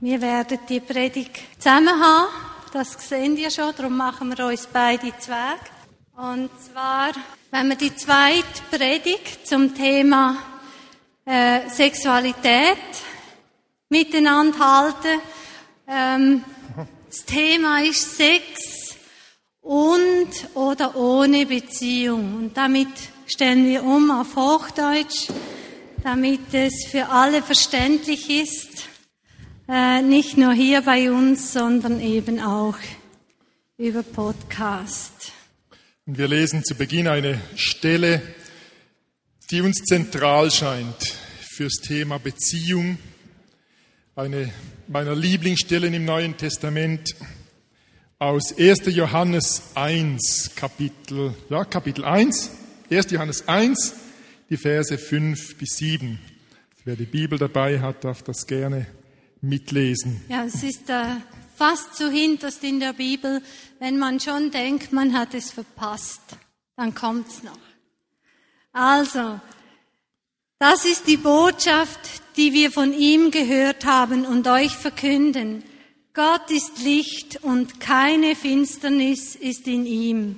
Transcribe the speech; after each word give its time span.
Wir 0.00 0.20
werden 0.20 0.58
die 0.68 0.80
Predigt 0.80 1.36
zusammen 1.58 2.00
haben. 2.00 2.28
Das 2.72 2.92
sehen 3.08 3.36
wir 3.36 3.50
schon, 3.50 3.72
darum 3.76 3.96
machen 3.96 4.36
wir 4.36 4.46
uns 4.46 4.68
beide 4.70 5.12
Zweig. 5.18 5.60
Und 6.16 6.50
zwar, 6.62 7.12
wenn 7.50 7.68
wir 7.68 7.76
die 7.76 7.94
zweite 7.94 8.62
Predigt 8.70 9.46
zum 9.46 9.74
Thema 9.74 10.36
äh, 11.24 11.68
Sexualität 11.68 12.76
miteinander 13.88 14.58
halten. 14.58 15.20
Ähm, 15.88 16.44
das 17.08 17.24
Thema 17.24 17.82
ist 17.82 18.16
Sex 18.16 18.96
und 19.60 20.28
oder 20.54 20.96
ohne 20.96 21.46
Beziehung. 21.46 22.36
Und 22.36 22.56
damit 22.56 22.88
stellen 23.26 23.66
wir 23.66 23.84
um 23.84 24.10
auf 24.10 24.36
Hochdeutsch, 24.36 25.28
damit 26.02 26.52
es 26.52 26.86
für 26.90 27.08
alle 27.08 27.42
verständlich 27.42 28.28
ist. 28.30 28.88
Äh, 29.68 30.00
nicht 30.02 30.36
nur 30.36 30.52
hier 30.52 30.82
bei 30.82 31.10
uns, 31.10 31.52
sondern 31.52 32.00
eben 32.00 32.38
auch 32.38 32.76
über 33.76 34.04
Podcast. 34.04 35.32
Und 36.06 36.18
wir 36.18 36.28
lesen 36.28 36.62
zu 36.62 36.76
Beginn 36.76 37.08
eine 37.08 37.40
Stelle, 37.56 38.22
die 39.50 39.62
uns 39.62 39.82
zentral 39.82 40.52
scheint 40.52 41.18
fürs 41.40 41.80
Thema 41.82 42.18
Beziehung. 42.18 42.96
Eine 44.14 44.52
meiner 44.86 45.16
Lieblingsstellen 45.16 45.94
im 45.94 46.04
Neuen 46.04 46.36
Testament 46.36 47.16
aus 48.20 48.56
1. 48.56 48.94
Johannes 48.94 49.72
1, 49.74 50.52
Kapitel, 50.54 51.34
ja, 51.50 51.64
Kapitel 51.64 52.04
1, 52.04 52.52
1. 52.88 53.10
Johannes 53.10 53.48
1, 53.48 53.94
die 54.48 54.58
Verse 54.58 54.96
5 54.96 55.58
bis 55.58 55.70
7. 55.78 56.20
Wer 56.84 56.94
die 56.94 57.04
Bibel 57.04 57.36
dabei 57.36 57.80
hat, 57.80 58.04
darf 58.04 58.22
das 58.22 58.46
gerne 58.46 58.86
mitlesen. 59.40 60.22
Ja, 60.28 60.44
es 60.44 60.62
ist 60.62 60.88
äh, 60.90 61.16
fast 61.56 61.96
so 61.96 62.08
hinterst 62.08 62.62
in 62.64 62.80
der 62.80 62.92
Bibel, 62.92 63.42
wenn 63.78 63.98
man 63.98 64.20
schon 64.20 64.50
denkt, 64.50 64.92
man 64.92 65.16
hat 65.16 65.34
es 65.34 65.50
verpasst, 65.50 66.22
dann 66.76 66.94
kommt's 66.94 67.42
noch. 67.42 67.58
Also, 68.72 69.40
das 70.58 70.84
ist 70.84 71.06
die 71.06 71.16
Botschaft, 71.16 72.00
die 72.36 72.52
wir 72.52 72.70
von 72.70 72.92
ihm 72.92 73.30
gehört 73.30 73.84
haben 73.84 74.26
und 74.26 74.46
euch 74.46 74.76
verkünden. 74.76 75.62
Gott 76.12 76.50
ist 76.50 76.82
Licht 76.82 77.42
und 77.42 77.80
keine 77.80 78.34
Finsternis 78.34 79.34
ist 79.34 79.66
in 79.66 79.86
ihm. 79.86 80.36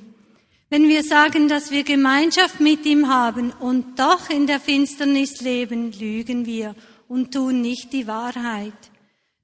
Wenn 0.71 0.89
wir 0.89 1.03
sagen, 1.03 1.49
dass 1.49 1.71
wir 1.71 1.83
Gemeinschaft 1.83 2.61
mit 2.61 2.85
ihm 2.85 3.09
haben 3.09 3.53
und 3.53 3.99
doch 3.99 4.29
in 4.29 4.47
der 4.47 4.61
Finsternis 4.61 5.41
leben, 5.41 5.93
lügen 5.93 6.47
wir 6.47 6.75
und 7.09 7.33
tun 7.33 7.61
nicht 7.61 7.93
die 7.93 8.07
Wahrheit. 8.07 8.73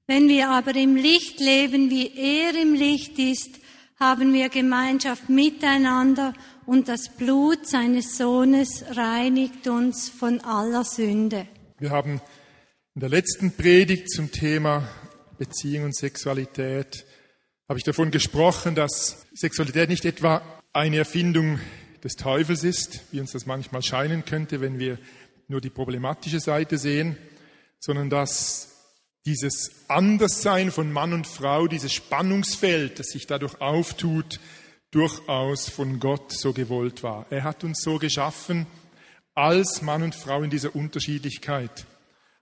Wenn 0.07 0.27
wir 0.29 0.49
aber 0.49 0.75
im 0.75 0.95
Licht 0.95 1.39
leben, 1.39 1.89
wie 1.89 2.15
er 2.15 2.55
im 2.61 2.73
Licht 2.73 3.17
ist, 3.17 3.59
haben 3.99 4.33
wir 4.33 4.49
Gemeinschaft 4.49 5.29
miteinander 5.29 6.33
und 6.65 6.87
das 6.87 7.09
Blut 7.09 7.67
seines 7.67 8.17
Sohnes 8.17 8.83
reinigt 8.91 9.67
uns 9.67 10.09
von 10.09 10.41
aller 10.41 10.83
Sünde. 10.83 11.47
Wir 11.79 11.89
haben 11.89 12.21
in 12.93 13.01
der 13.01 13.09
letzten 13.09 13.51
Predigt 13.51 14.09
zum 14.11 14.31
Thema 14.31 14.87
Beziehung 15.37 15.85
und 15.85 15.95
Sexualität 15.95 17.05
habe 17.67 17.79
ich 17.79 17.83
davon 17.83 18.11
gesprochen, 18.11 18.75
dass 18.75 19.25
Sexualität 19.33 19.89
nicht 19.89 20.05
etwa 20.05 20.41
eine 20.71 20.97
Erfindung 20.97 21.59
des 22.03 22.15
Teufels 22.15 22.63
ist, 22.63 23.01
wie 23.11 23.19
uns 23.19 23.31
das 23.31 23.45
manchmal 23.45 23.81
scheinen 23.81 24.23
könnte, 24.23 24.61
wenn 24.61 24.77
wir 24.77 24.99
nur 25.47 25.61
die 25.61 25.69
problematische 25.69 26.39
Seite 26.39 26.77
sehen, 26.77 27.17
sondern 27.79 28.09
dass 28.09 28.75
dieses 29.25 29.71
Anderssein 29.87 30.71
von 30.71 30.91
Mann 30.91 31.13
und 31.13 31.27
Frau, 31.27 31.67
dieses 31.67 31.93
Spannungsfeld, 31.93 32.99
das 32.99 33.07
sich 33.07 33.25
dadurch 33.25 33.59
auftut, 33.59 34.39
durchaus 34.91 35.69
von 35.69 35.99
Gott 35.99 36.31
so 36.31 36.53
gewollt 36.53 37.03
war. 37.03 37.25
Er 37.29 37.43
hat 37.43 37.63
uns 37.63 37.81
so 37.81 37.97
geschaffen 37.97 38.67
als 39.33 39.81
Mann 39.81 40.03
und 40.03 40.15
Frau 40.15 40.43
in 40.43 40.49
dieser 40.49 40.75
Unterschiedlichkeit. 40.75 41.85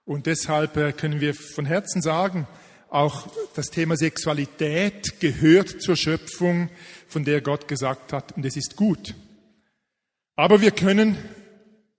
Und 0.05 0.25
deshalb 0.25 0.77
äh, 0.77 0.91
können 0.91 1.21
wir 1.21 1.33
von 1.33 1.65
Herzen 1.65 2.01
sagen, 2.01 2.47
auch 2.89 3.27
das 3.55 3.71
Thema 3.71 3.95
Sexualität 3.97 5.19
gehört 5.19 5.81
zur 5.81 5.95
Schöpfung, 5.95 6.69
von 7.07 7.23
der 7.23 7.41
Gott 7.41 7.67
gesagt 7.67 8.13
hat, 8.13 8.33
und 8.33 8.45
es 8.45 8.55
ist 8.55 8.75
gut. 8.75 9.15
Aber 10.35 10.61
wir 10.61 10.71
können 10.71 11.17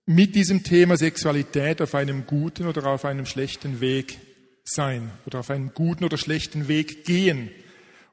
mit 0.05 0.35
diesem 0.35 0.63
Thema 0.63 0.97
Sexualität 0.97 1.81
auf 1.81 1.95
einem 1.95 2.27
guten 2.27 2.67
oder 2.67 2.85
auf 2.87 3.05
einem 3.05 3.25
schlechten 3.25 3.81
Weg 3.81 4.19
sein 4.63 5.11
oder 5.25 5.39
auf 5.39 5.49
einen 5.49 5.73
guten 5.73 6.03
oder 6.03 6.17
schlechten 6.17 6.67
Weg 6.67 7.05
gehen. 7.05 7.49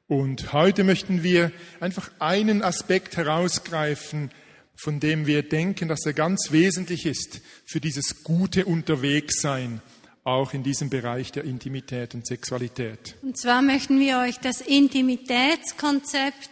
Und 0.07 0.53
heute 0.53 0.83
möchten 0.83 1.23
wir 1.23 1.51
einfach 1.79 2.11
einen 2.19 2.61
Aspekt 2.61 3.17
herausgreifen, 3.17 4.31
von 4.75 4.99
dem 4.99 5.27
wir 5.27 5.43
denken, 5.43 5.87
dass 5.87 6.05
er 6.05 6.13
ganz 6.13 6.51
wesentlich 6.51 7.05
ist 7.05 7.41
für 7.65 7.79
dieses 7.79 8.23
gute 8.23 8.65
Unterwegssein, 8.65 9.81
auch 10.23 10.53
in 10.53 10.63
diesem 10.63 10.89
Bereich 10.89 11.31
der 11.31 11.43
Intimität 11.43 12.15
und 12.15 12.25
Sexualität. 12.25 13.15
Und 13.21 13.37
zwar 13.37 13.61
möchten 13.61 13.99
wir 13.99 14.19
euch 14.19 14.39
das 14.39 14.61
Intimitätskonzept 14.61 16.49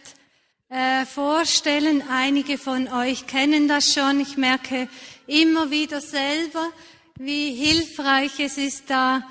äh, 0.68 1.04
vorstellen. 1.04 2.02
Einige 2.08 2.58
von 2.58 2.88
euch 2.88 3.26
kennen 3.26 3.68
das 3.68 3.92
schon. 3.92 4.20
Ich 4.20 4.36
merke 4.36 4.88
immer 5.32 5.70
wieder 5.70 6.00
selber, 6.00 6.70
wie 7.18 7.54
hilfreich 7.54 8.38
es 8.38 8.58
ist, 8.58 8.84
da 8.88 9.26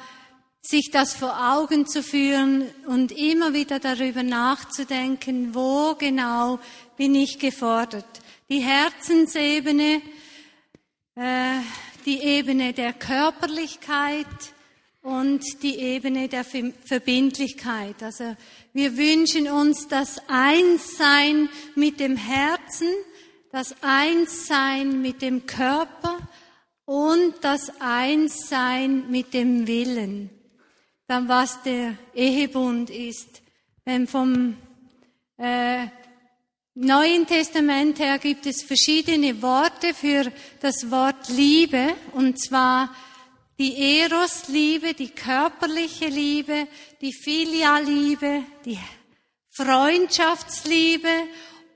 sich 0.62 0.92
das 0.92 1.16
vor 1.16 1.54
Augen 1.54 1.88
zu 1.88 2.04
führen 2.04 2.70
und 2.86 3.12
immer 3.12 3.54
wieder 3.54 3.80
darüber 3.80 4.24
nachzudenken, 4.24 5.56
wo 5.56 5.96
genau 5.96 6.60
bin 6.98 7.16
ich 7.16 7.40
gefordert. 7.40 8.06
Die 8.50 8.60
Herzensebene, 8.60 10.02
äh, 11.16 11.60
die 12.06 12.20
Ebene 12.20 12.74
der 12.74 12.94
Körperlichkeit 12.94 14.28
und 15.02 15.44
die 15.64 15.78
Ebene 15.78 16.28
der 16.28 16.44
Verbindlichkeit. 16.44 18.04
Also 18.04 18.36
wir 18.74 18.98
wünschen 18.98 19.50
uns 19.50 19.88
das 19.88 20.22
Einssein 20.28 21.50
mit 21.76 22.00
dem 22.00 22.18
Herzen, 22.18 22.88
das 23.52 23.76
Einssein 23.82 25.02
mit 25.02 25.22
dem 25.22 25.46
Körper 25.46 26.18
und 26.86 27.36
das 27.42 27.72
Einssein 27.80 29.10
mit 29.10 29.34
dem 29.34 29.68
Willen 29.68 30.30
dann 31.12 31.28
was 31.28 31.62
der 31.64 31.98
Ehebund 32.16 32.90
ist. 32.90 33.42
Denn 33.86 34.08
vom 34.08 34.56
äh, 35.38 35.88
Neuen 36.74 37.28
Testament 37.28 38.00
her 38.00 38.18
gibt 38.18 38.46
es 38.46 38.64
verschiedene 38.64 39.42
Worte 39.42 39.94
für 39.94 40.32
das 40.62 40.90
Wort 40.90 41.28
Liebe, 41.28 41.96
und 42.14 42.42
zwar 42.42 42.96
die 43.60 44.00
Eros-Liebe, 44.00 44.94
die 44.94 45.10
körperliche 45.10 46.08
Liebe, 46.08 46.66
die 47.02 47.12
Filialiebe, 47.12 48.46
die 48.64 48.80
Freundschaftsliebe 49.50 51.10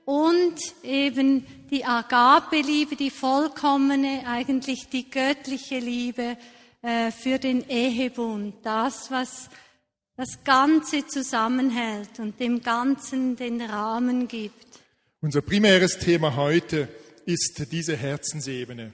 und 0.06 0.54
eben 0.84 1.44
die 1.70 1.84
Agape-Liebe, 1.84 2.96
die 2.96 3.10
vollkommene, 3.10 4.22
eigentlich 4.26 4.88
die 4.88 5.10
göttliche 5.10 5.78
Liebe, 5.80 6.38
äh, 6.80 7.10
für 7.10 7.38
den 7.38 7.68
Ehebund, 7.68 8.54
das, 8.62 9.10
was 9.10 9.50
das 10.16 10.44
Ganze 10.44 11.06
zusammenhält 11.08 12.20
und 12.20 12.38
dem 12.38 12.62
Ganzen 12.62 13.34
den 13.36 13.60
Rahmen 13.60 14.28
gibt. 14.28 14.64
Unser 15.20 15.42
primäres 15.42 15.98
Thema 15.98 16.36
heute 16.36 16.88
ist 17.26 17.72
diese 17.72 17.96
Herzensebene. 17.96 18.92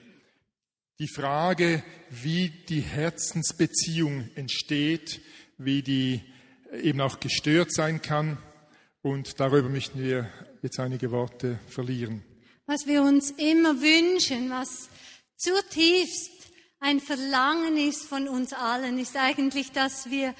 Die 0.97 1.07
Frage, 1.07 1.83
wie 2.09 2.49
die 2.49 2.81
Herzensbeziehung 2.81 4.29
entsteht, 4.33 5.21
wie 5.59 5.83
die 5.83 6.21
eben 6.81 7.01
auch 7.01 7.19
gestört 7.19 7.71
sein 7.71 8.01
kann. 8.01 8.39
Und 9.03 9.39
darüber 9.39 9.69
möchten 9.69 10.01
wir 10.01 10.31
jetzt 10.63 10.79
einige 10.79 11.11
Worte 11.11 11.59
verlieren. 11.67 12.23
Was 12.65 12.87
wir 12.87 13.03
uns 13.03 13.31
immer 13.31 13.81
wünschen, 13.81 14.49
was 14.49 14.89
zutiefst 15.35 16.31
ein 16.79 17.01
Verlangen 17.01 17.75
ist 17.75 18.05
von 18.05 18.29
uns 18.29 18.53
allen, 18.53 18.97
ist 18.97 19.17
eigentlich, 19.17 19.73
dass 19.73 20.09
wir 20.09 20.33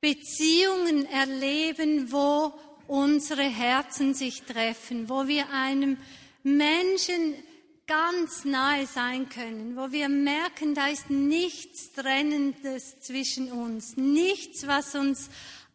Beziehungen 0.00 1.06
erleben, 1.06 2.12
wo 2.12 2.52
unsere 2.86 3.44
Herzen 3.44 4.12
sich 4.12 4.42
treffen, 4.42 5.08
wo 5.08 5.26
wir 5.26 5.48
einem 5.50 5.96
Menschen 6.42 7.34
ganz 7.86 8.44
nahe 8.44 8.86
sein 8.86 9.30
können, 9.30 9.76
wo 9.76 9.90
wir 9.90 10.10
merken, 10.10 10.74
da 10.74 10.88
ist 10.88 11.08
nichts 11.08 11.92
Trennendes 11.92 13.00
zwischen 13.00 13.50
uns, 13.50 13.96
nichts, 13.96 14.66
was 14.66 14.94
uns 14.94 15.30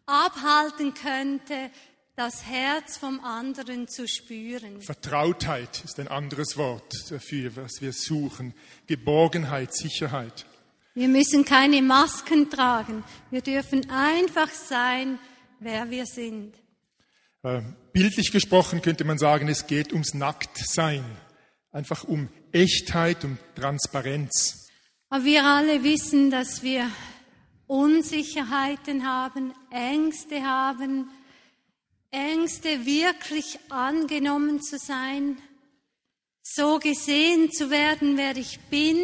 abhalten 0.06 0.94
könnte, 0.94 1.70
das 2.18 2.44
Herz 2.46 2.96
vom 2.96 3.20
anderen 3.20 3.86
zu 3.86 4.08
spüren. 4.08 4.82
Vertrautheit 4.82 5.84
ist 5.84 6.00
ein 6.00 6.08
anderes 6.08 6.56
Wort 6.56 6.92
dafür, 7.10 7.54
was 7.54 7.80
wir 7.80 7.92
suchen. 7.92 8.54
Geborgenheit, 8.88 9.72
Sicherheit. 9.72 10.44
Wir 10.94 11.06
müssen 11.06 11.44
keine 11.44 11.80
Masken 11.80 12.50
tragen. 12.50 13.04
Wir 13.30 13.40
dürfen 13.40 13.88
einfach 13.88 14.50
sein, 14.50 15.20
wer 15.60 15.90
wir 15.90 16.06
sind. 16.06 16.56
Äh, 17.44 17.62
bildlich 17.92 18.32
gesprochen 18.32 18.82
könnte 18.82 19.04
man 19.04 19.18
sagen, 19.18 19.46
es 19.46 19.68
geht 19.68 19.92
ums 19.92 20.12
Nacktsein. 20.12 21.04
Einfach 21.70 22.02
um 22.02 22.28
Echtheit, 22.50 23.24
um 23.24 23.38
Transparenz. 23.54 24.66
Aber 25.08 25.24
wir 25.24 25.44
alle 25.44 25.84
wissen, 25.84 26.32
dass 26.32 26.64
wir 26.64 26.90
Unsicherheiten 27.68 29.06
haben, 29.06 29.52
Ängste 29.70 30.42
haben, 30.42 31.08
Ängste 32.10 32.86
wirklich 32.86 33.58
angenommen 33.68 34.62
zu 34.62 34.78
sein, 34.78 35.36
so 36.42 36.78
gesehen 36.78 37.52
zu 37.52 37.70
werden, 37.70 38.16
wer 38.16 38.36
ich 38.36 38.58
bin, 38.70 38.96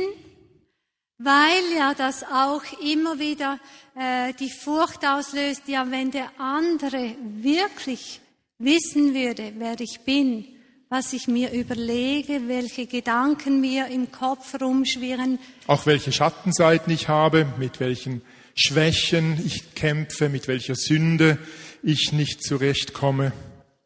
weil 1.19 1.63
ja 1.77 1.95
das 1.95 2.23
auch 2.23 2.63
immer 2.83 3.19
wieder 3.19 3.61
äh, 3.95 4.33
die 4.35 4.51
Furcht 4.51 5.05
auslöst, 5.05 5.69
ja, 5.69 5.91
wenn 5.91 6.11
der 6.11 6.31
andere 6.39 7.15
wirklich 7.43 8.21
wissen 8.59 9.15
würde, 9.15 9.53
wer 9.59 9.79
ich 9.81 10.01
bin, 10.01 10.47
was 10.89 11.13
ich 11.13 11.29
mir 11.29 11.53
überlege, 11.53 12.49
welche 12.49 12.87
Gedanken 12.87 13.61
mir 13.61 13.89
im 13.89 14.11
Kopf 14.13 14.59
rumschwirren. 14.61 15.39
Auch 15.67 15.87
welche 15.87 16.13
Schattenseiten 16.13 16.93
ich 16.93 17.09
habe, 17.09 17.47
mit 17.59 17.81
welchen 17.81 18.23
Schwächen 18.55 19.41
ich 19.45 19.75
kämpfe, 19.75 20.29
mit 20.29 20.49
welcher 20.49 20.77
Sünde 20.77 21.39
ich 21.85 22.13
nicht 22.13 22.43
zurechtkomme. 22.43 23.33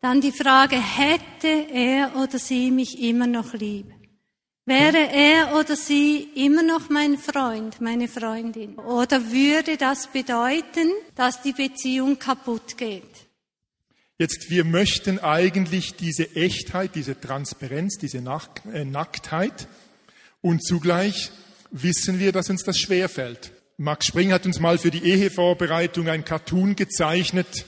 Dann 0.01 0.21
die 0.21 0.33
Frage, 0.33 0.77
hätte 0.77 1.67
er 1.73 2.13
oder 2.17 2.39
sie 2.39 2.71
mich 2.71 3.03
immer 3.03 3.27
noch 3.27 3.53
lieb? 3.55 3.87
Wäre 4.65 5.11
er 5.13 5.59
oder 5.59 5.77
sie 5.77 6.29
immer 6.35 6.63
noch 6.63 6.91
mein 6.91 7.17
Freund, 7.17 7.81
meine 7.81 8.07
Freundin? 8.07 8.77
Oder 8.77 9.33
würde 9.33 9.77
das 9.77 10.09
bedeuten, 10.09 10.91
dass 11.15 11.43
die 11.43 11.53
Beziehung 11.53 12.19
kaputt 12.19 12.77
geht? 12.77 13.03
Jetzt, 14.19 14.51
wir 14.51 14.65
möchten 14.65 15.21
eigentlich 15.21 15.95
diese 15.95 16.37
Echtheit, 16.37 16.95
diese 16.97 17.19
Transparenz, 17.19 17.99
diese 17.99 18.19
äh, 18.19 18.85
Nacktheit 18.85 19.69
und 20.41 20.63
zugleich 20.63 21.31
wissen 21.71 22.19
wir, 22.19 22.33
dass 22.33 22.51
uns 22.51 22.63
das 22.63 22.79
schwerfällt. 22.79 23.53
Max 23.77 24.07
Spring 24.07 24.33
hat 24.33 24.45
uns 24.45 24.61
mal 24.61 24.77
für 24.77 24.91
die 24.91 25.05
Ehevorbereitung 25.05 26.09
ein 26.09 26.25
Cartoon 26.25 26.75
gezeichnet. 26.77 27.65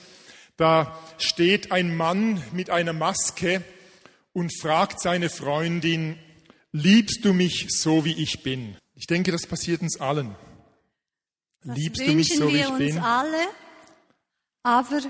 Da 0.61 0.95
steht 1.17 1.73
ein 1.73 1.97
Mann 1.97 2.43
mit 2.53 2.69
einer 2.69 2.93
Maske 2.93 3.65
und 4.35 4.53
fragt 4.61 5.01
seine 5.01 5.31
Freundin, 5.31 6.19
liebst 6.71 7.25
du 7.25 7.33
mich 7.33 7.69
so 7.71 8.05
wie 8.05 8.13
ich 8.23 8.43
bin? 8.43 8.77
Ich 8.95 9.07
denke, 9.07 9.33
das 9.33 9.47
passiert 9.47 9.81
uns 9.81 9.99
allen. 9.99 10.37
Das 11.65 11.79
liebst 11.79 12.07
du 12.07 12.13
mich 12.13 12.37
so 12.37 12.53
wie 12.53 12.61
ich 12.61 12.71
bin? 12.73 12.99
Alle, 12.99 13.47
aber 14.63 15.01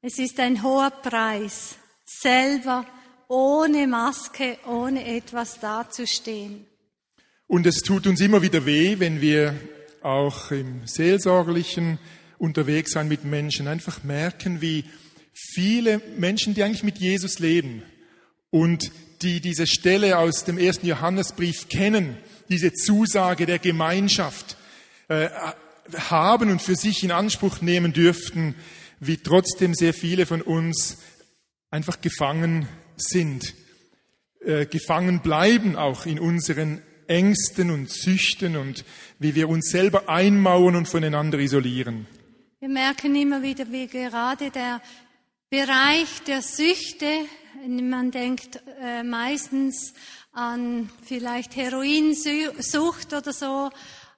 es 0.00 0.16
ist 0.20 0.38
ein 0.38 0.62
hoher 0.62 0.92
Preis, 0.92 1.74
selber 2.06 2.86
ohne 3.26 3.88
Maske, 3.88 4.58
ohne 4.64 5.04
etwas 5.04 5.58
dazustehen. 5.58 6.66
Und 7.48 7.66
es 7.66 7.82
tut 7.82 8.06
uns 8.06 8.20
immer 8.20 8.42
wieder 8.42 8.64
weh, 8.64 9.00
wenn 9.00 9.20
wir 9.20 9.56
auch 10.02 10.52
im 10.52 10.86
Seelsorgerlichen 10.86 11.98
unterwegs 12.38 12.92
sein 12.92 13.08
mit 13.08 13.24
Menschen, 13.24 13.68
einfach 13.68 14.04
merken, 14.04 14.60
wie 14.60 14.84
viele 15.32 16.00
Menschen, 16.16 16.54
die 16.54 16.62
eigentlich 16.62 16.82
mit 16.82 16.98
Jesus 16.98 17.38
leben 17.38 17.82
und 18.50 18.90
die 19.22 19.40
diese 19.40 19.66
Stelle 19.66 20.18
aus 20.18 20.44
dem 20.44 20.58
ersten 20.58 20.86
Johannesbrief 20.86 21.68
kennen, 21.68 22.16
diese 22.48 22.72
Zusage 22.72 23.46
der 23.46 23.58
Gemeinschaft 23.58 24.56
äh, 25.08 25.28
haben 25.94 26.50
und 26.50 26.62
für 26.62 26.76
sich 26.76 27.02
in 27.02 27.10
Anspruch 27.10 27.60
nehmen 27.60 27.92
dürften, 27.92 28.54
wie 29.00 29.16
trotzdem 29.16 29.74
sehr 29.74 29.94
viele 29.94 30.26
von 30.26 30.42
uns 30.42 30.98
einfach 31.70 32.00
gefangen 32.00 32.68
sind, 32.96 33.54
äh, 34.44 34.66
gefangen 34.66 35.20
bleiben 35.20 35.76
auch 35.76 36.06
in 36.06 36.18
unseren 36.18 36.82
Ängsten 37.06 37.70
und 37.70 37.90
Süchten 37.90 38.56
und 38.56 38.84
wie 39.18 39.34
wir 39.34 39.48
uns 39.48 39.70
selber 39.70 40.08
einmauern 40.08 40.76
und 40.76 40.88
voneinander 40.88 41.38
isolieren. 41.38 42.06
Wir 42.60 42.68
merken 42.68 43.14
immer 43.14 43.40
wieder, 43.40 43.70
wie 43.70 43.86
gerade 43.86 44.50
der 44.50 44.82
Bereich 45.48 46.24
der 46.26 46.42
Süchte, 46.42 47.06
man 47.64 48.10
denkt 48.10 48.60
äh, 48.82 49.04
meistens 49.04 49.94
an 50.32 50.90
vielleicht 51.04 51.54
Heroinsucht 51.54 53.12
oder 53.12 53.32
so, 53.32 53.70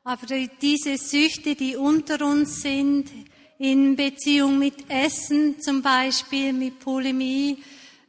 aber 0.04 0.26
diese 0.62 0.96
Süchte, 0.96 1.54
die 1.54 1.76
unter 1.76 2.24
uns 2.24 2.62
sind, 2.62 3.10
in 3.58 3.94
Beziehung 3.94 4.58
mit 4.58 4.88
Essen 4.88 5.60
zum 5.60 5.82
Beispiel, 5.82 6.54
mit 6.54 6.78
Polemie, 6.80 7.62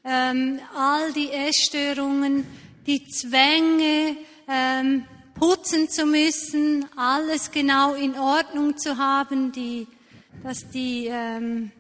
ähm, 0.06 0.62
all 0.74 1.12
die 1.12 1.30
Essstörungen, 1.30 2.45
die 2.88 3.06
Zwänge, 3.06 4.16
ähm, 4.48 5.04
putzen 5.38 5.89
zu 5.89 6.06
müssen, 6.06 6.86
alles 6.95 7.51
genau 7.51 7.95
in 7.95 8.18
Ordnung 8.18 8.78
zu 8.78 8.95
haben, 8.95 9.51
die, 9.51 9.88
dass 10.43 10.69
die 10.69 11.07
ähm, 11.07 11.71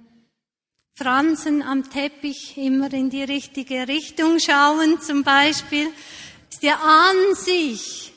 Fransen 0.95 1.61
am 1.61 1.89
Teppich 1.89 2.57
immer 2.57 2.91
in 2.93 3.09
die 3.09 3.23
richtige 3.23 3.87
Richtung 3.87 4.39
schauen 4.39 5.01
zum 5.01 5.23
Beispiel, 5.23 5.87
ist 6.49 6.63
ja 6.63 6.75
an 6.75 7.35
sich 7.35 8.13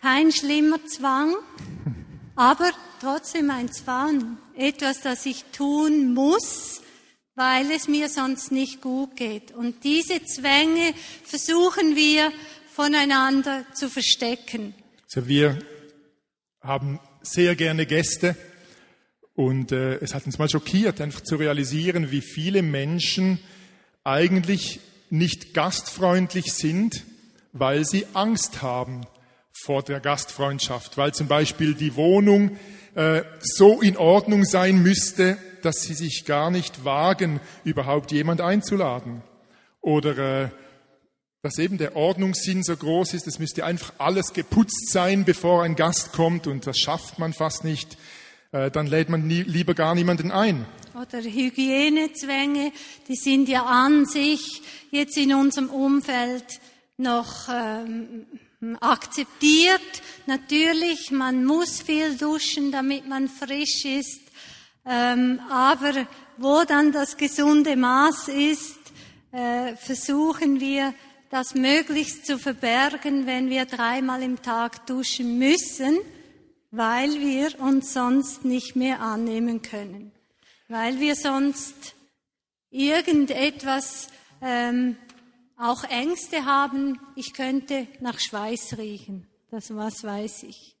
kein 0.00 0.32
schlimmer 0.32 0.84
Zwang, 0.86 1.34
aber 2.36 2.70
trotzdem 3.00 3.50
ein 3.50 3.72
Zwang, 3.72 4.38
etwas, 4.56 5.00
das 5.00 5.26
ich 5.26 5.44
tun 5.52 6.14
muss, 6.14 6.82
weil 7.34 7.70
es 7.70 7.88
mir 7.88 8.08
sonst 8.08 8.52
nicht 8.52 8.80
gut 8.80 9.16
geht. 9.16 9.52
Und 9.52 9.82
diese 9.84 10.24
Zwänge 10.24 10.94
versuchen 11.24 11.96
wir 11.96 12.32
voneinander 12.72 13.64
zu 13.74 13.88
verstecken. 13.88 14.74
Also 15.04 15.26
wir 15.26 15.58
haben 16.60 17.00
sehr 17.22 17.56
gerne 17.56 17.86
Gäste 17.86 18.36
und 19.34 19.72
äh, 19.72 19.96
es 19.96 20.14
hat 20.14 20.26
uns 20.26 20.38
mal 20.38 20.48
schockiert, 20.48 21.00
einfach 21.00 21.22
zu 21.22 21.36
realisieren, 21.36 22.10
wie 22.10 22.20
viele 22.20 22.62
Menschen 22.62 23.38
eigentlich 24.04 24.80
nicht 25.10 25.54
gastfreundlich 25.54 26.52
sind, 26.52 27.04
weil 27.52 27.84
sie 27.84 28.06
Angst 28.14 28.62
haben 28.62 29.02
vor 29.52 29.82
der 29.82 30.00
Gastfreundschaft, 30.00 30.96
weil 30.96 31.12
zum 31.12 31.28
Beispiel 31.28 31.74
die 31.74 31.96
Wohnung 31.96 32.56
äh, 32.94 33.22
so 33.40 33.80
in 33.80 33.96
Ordnung 33.96 34.44
sein 34.44 34.82
müsste, 34.82 35.36
dass 35.62 35.82
sie 35.82 35.94
sich 35.94 36.24
gar 36.24 36.50
nicht 36.50 36.84
wagen, 36.84 37.40
überhaupt 37.64 38.10
jemand 38.12 38.40
einzuladen. 38.40 39.22
Oder 39.80 40.44
äh, 40.44 40.48
dass 41.42 41.58
eben 41.58 41.78
der 41.78 41.96
Ordnungssinn 41.96 42.62
so 42.62 42.76
groß 42.76 43.14
ist, 43.14 43.26
es 43.26 43.38
müsste 43.38 43.64
einfach 43.64 43.92
alles 43.98 44.32
geputzt 44.32 44.92
sein, 44.92 45.24
bevor 45.24 45.62
ein 45.62 45.76
Gast 45.76 46.12
kommt 46.12 46.46
und 46.46 46.66
das 46.66 46.78
schafft 46.78 47.18
man 47.18 47.32
fast 47.32 47.64
nicht, 47.64 47.96
äh, 48.52 48.70
dann 48.70 48.86
lädt 48.86 49.08
man 49.08 49.26
nie, 49.26 49.42
lieber 49.42 49.74
gar 49.74 49.94
niemanden 49.94 50.30
ein. 50.30 50.64
Oder 50.94 51.22
Hygienezwänge, 51.22 52.72
die 53.08 53.16
sind 53.16 53.48
ja 53.48 53.64
an 53.64 54.06
sich 54.06 54.62
jetzt 54.90 55.16
in 55.16 55.34
unserem 55.34 55.70
Umfeld 55.70 56.44
noch 56.98 57.48
ähm, 57.48 58.26
akzeptiert. 58.80 59.80
Natürlich, 60.26 61.10
man 61.10 61.44
muss 61.44 61.80
viel 61.80 62.16
duschen, 62.16 62.70
damit 62.70 63.08
man 63.08 63.28
frisch 63.28 63.84
ist, 63.84 64.20
ähm, 64.84 65.40
aber 65.50 66.06
wo 66.36 66.62
dann 66.64 66.92
das 66.92 67.16
gesunde 67.16 67.76
Maß 67.76 68.28
ist, 68.28 68.78
äh, 69.32 69.74
versuchen 69.76 70.60
wir 70.60 70.92
das 71.30 71.54
möglichst 71.54 72.26
zu 72.26 72.38
verbergen, 72.38 73.26
wenn 73.26 73.48
wir 73.48 73.64
dreimal 73.64 74.22
im 74.22 74.42
Tag 74.42 74.86
duschen 74.86 75.38
müssen, 75.38 75.98
weil 76.72 77.20
wir 77.20 77.60
uns 77.60 77.92
sonst 77.92 78.44
nicht 78.44 78.76
mehr 78.76 79.00
annehmen 79.00 79.60
können, 79.60 80.10
weil 80.68 80.98
wir 80.98 81.14
sonst 81.14 81.94
irgendetwas 82.70 84.08
ähm, 84.40 84.96
auch 85.58 85.84
Ängste 85.84 86.46
haben, 86.46 86.98
ich 87.14 87.34
könnte 87.34 87.86
nach 88.00 88.18
Schweiß 88.18 88.78
riechen. 88.78 89.28
Das 89.50 89.74
was 89.76 90.02
weiß 90.02 90.44
ich. 90.44 90.74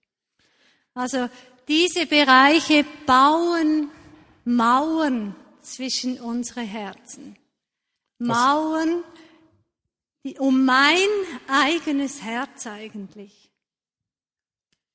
Also 0.94 1.28
diese 1.68 2.06
Bereiche 2.06 2.86
bauen 3.06 3.90
Mauern 4.46 5.36
zwischen 5.60 6.18
unsere 6.20 6.62
Herzen. 6.62 7.36
Mauern, 8.18 9.04
um 10.38 10.64
mein 10.64 11.08
eigenes 11.48 12.22
Herz 12.22 12.66
eigentlich. 12.66 13.41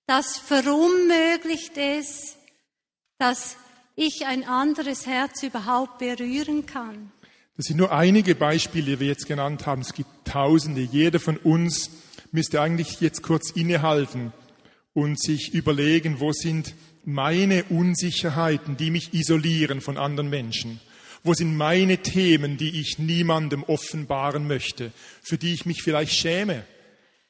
Das 0.08 0.38
verunmöglicht 0.38 1.76
es, 1.76 2.38
dass 3.18 3.58
ich 3.98 4.26
ein 4.26 4.46
anderes 4.46 5.06
Herz 5.06 5.44
überhaupt 5.44 6.00
berühren 6.00 6.66
kann. 6.66 7.12
Das 7.58 7.66
sind 7.66 7.76
nur 7.76 7.92
einige 7.92 8.34
Beispiele, 8.34 8.92
die 8.92 9.00
wir 9.02 9.08
jetzt 9.08 9.28
genannt 9.28 9.66
haben. 9.66 9.82
Es 9.82 9.94
gibt 9.94 10.10
Tausende. 10.24 10.82
Jeder 10.82 11.20
von 11.20 11.36
uns 11.36 11.90
müsste 12.32 12.62
eigentlich 12.62 13.02
jetzt 13.02 13.22
kurz 13.22 13.52
innehalten 13.52 14.32
und 14.94 15.20
sich 15.20 15.54
überlegen, 15.54 16.22
wo 16.22 16.32
sind 16.32 16.74
meine 17.04 17.66
Unsicherheiten, 17.66 18.78
die 18.78 18.92
mich 18.92 19.14
isolieren 19.14 19.82
von 19.82 19.98
anderen 19.98 20.30
Menschen? 20.30 20.80
Wo 21.24 21.34
sind 21.34 21.58
meine 21.58 21.98
Themen, 21.98 22.56
die 22.56 22.80
ich 22.80 22.98
niemandem 22.98 23.64
offenbaren 23.64 24.48
möchte, 24.48 24.94
für 25.22 25.38
die 25.38 25.54
ich 25.54 25.66
mich 25.66 25.84
vielleicht 25.84 26.14
schäme? 26.14 26.64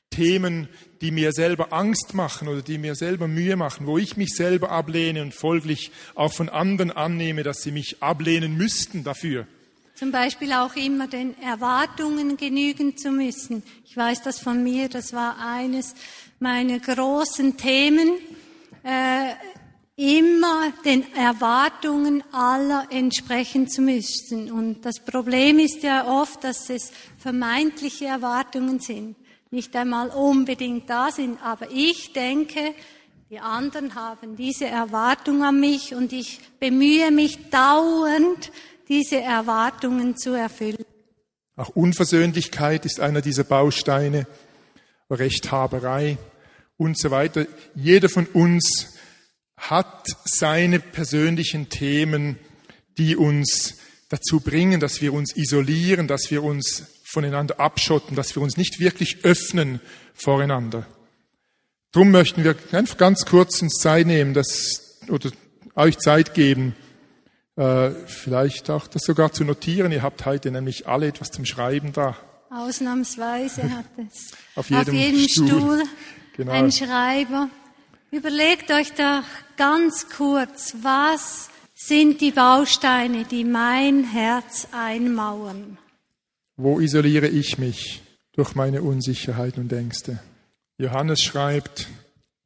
Themen, 0.10 0.68
die 1.02 1.12
mir 1.12 1.32
selber 1.32 1.74
Angst 1.74 2.14
machen 2.14 2.48
oder 2.48 2.62
die 2.62 2.78
mir 2.78 2.96
selber 2.96 3.28
Mühe 3.28 3.56
machen, 3.56 3.88
wo 3.88 3.98
ich 3.98 4.18
mich 4.18 4.30
selber 4.36 4.72
ablehne 4.72 5.22
und 5.22 5.34
folglich 5.34 5.92
auch 6.16 6.34
von 6.34 6.50
anderen 6.50 6.92
annehme, 6.92 7.44
dass 7.44 7.62
sie 7.62 7.72
mich 7.72 8.02
ablehnen 8.02 8.58
müssten 8.58 9.04
dafür. 9.04 9.48
Zum 9.96 10.12
Beispiel 10.12 10.54
auch 10.54 10.76
immer 10.76 11.08
den 11.08 11.36
Erwartungen 11.42 12.38
genügen 12.38 12.98
zu 12.98 13.12
müssen. 13.12 13.64
Ich 13.86 13.98
weiß 13.98 14.22
das 14.22 14.40
von 14.40 14.64
mir, 14.64 14.90
das 14.90 15.12
war 15.14 15.38
eines 15.40 15.96
meine 16.40 16.80
großen 16.80 17.58
Themen, 17.58 18.12
äh, 18.84 19.34
immer 19.96 20.72
den 20.86 21.12
Erwartungen 21.16 22.24
aller 22.32 22.88
entsprechen 22.92 23.68
zu 23.68 23.82
müssen. 23.82 24.52
Und 24.52 24.86
das 24.86 25.00
Problem 25.00 25.58
ist 25.58 25.82
ja 25.82 26.08
oft, 26.08 26.44
dass 26.44 26.70
es 26.70 26.92
vermeintliche 27.18 28.06
Erwartungen 28.06 28.80
sind, 28.80 29.16
nicht 29.52 29.76
einmal 29.76 30.10
unbedingt 30.10 30.90
da 30.90 31.12
sind. 31.12 31.42
Aber 31.44 31.68
ich 31.72 32.14
denke, 32.14 32.74
die 33.30 33.40
anderen 33.40 33.96
haben 33.96 34.36
diese 34.36 34.66
Erwartung 34.66 35.44
an 35.44 35.60
mich 35.60 35.94
und 35.94 36.14
ich 36.14 36.40
bemühe 36.60 37.12
mich 37.12 37.50
dauernd, 37.50 38.52
diese 38.88 39.22
Erwartungen 39.22 40.16
zu 40.16 40.34
erfüllen. 40.34 40.86
Auch 41.58 41.70
Unversöhnlichkeit 41.70 42.86
ist 42.86 43.00
einer 43.00 43.22
dieser 43.22 43.44
Bausteine. 43.44 44.28
Rechthaberei 45.10 46.18
und 46.78 47.00
so 47.00 47.12
weiter. 47.12 47.48
Jeder 47.76 48.10
von 48.10 48.26
uns 48.28 48.94
hat 49.58 50.08
seine 50.26 50.80
persönlichen 50.80 51.70
Themen, 51.70 52.38
die 52.98 53.16
uns 53.16 53.76
dazu 54.10 54.40
bringen, 54.40 54.80
dass 54.80 55.02
wir 55.02 55.14
uns 55.14 55.36
isolieren, 55.36 56.08
dass 56.08 56.30
wir 56.30 56.44
uns 56.44 56.86
voneinander 57.18 57.60
abschotten, 57.60 58.16
dass 58.16 58.36
wir 58.36 58.44
uns 58.44 58.58
nicht 58.58 58.80
wirklich 58.80 59.26
öffnen 59.26 59.82
voreinander. 60.14 60.86
Drum 61.92 62.12
möchten 62.12 62.44
wir 62.44 62.56
einfach 62.74 62.98
ganz 62.98 63.26
kurz 63.26 63.60
uns 63.64 63.80
Zeit 63.80 64.06
nehmen, 64.06 64.36
das, 64.36 65.00
oder 65.10 65.32
euch 65.74 65.98
Zeit 65.98 66.36
geben, 66.36 66.76
äh, 67.56 67.90
vielleicht 68.06 68.70
auch 68.70 68.86
das 68.86 69.02
sogar 69.02 69.34
zu 69.34 69.46
notieren. 69.46 69.92
Ihr 69.92 70.04
habt 70.04 70.28
heute 70.28 70.52
nämlich 70.52 70.88
alle 70.88 71.08
etwas 71.08 71.32
zum 71.32 71.44
Schreiben 71.44 71.92
da. 71.92 72.16
Ausnahmsweise 72.52 73.64
hat 73.76 73.86
es 73.98 74.34
auf 74.54 74.70
jedem, 74.70 74.82
auf 74.82 74.94
jedem 74.94 75.28
Stuhl, 75.28 75.48
Stuhl 75.48 75.84
genau. 76.38 76.52
ein 76.52 76.72
Schreiber. 76.72 77.50
Überlegt 78.12 78.70
euch 78.70 78.94
doch 78.94 79.24
ganz 79.58 80.08
kurz, 80.16 80.76
was 80.84 81.50
sind 81.74 82.22
die 82.22 82.32
Bausteine, 82.32 83.24
die 83.24 83.44
mein 83.44 84.04
Herz 84.04 84.68
einmauern? 84.72 85.80
Wo 86.60 86.80
isoliere 86.80 87.28
ich 87.28 87.60
mich 87.60 88.02
durch 88.34 88.56
meine 88.56 88.82
Unsicherheit 88.82 89.60
und 89.60 89.72
Ängste? 89.72 90.20
Johannes 90.80 91.22
schreibt, 91.22 91.88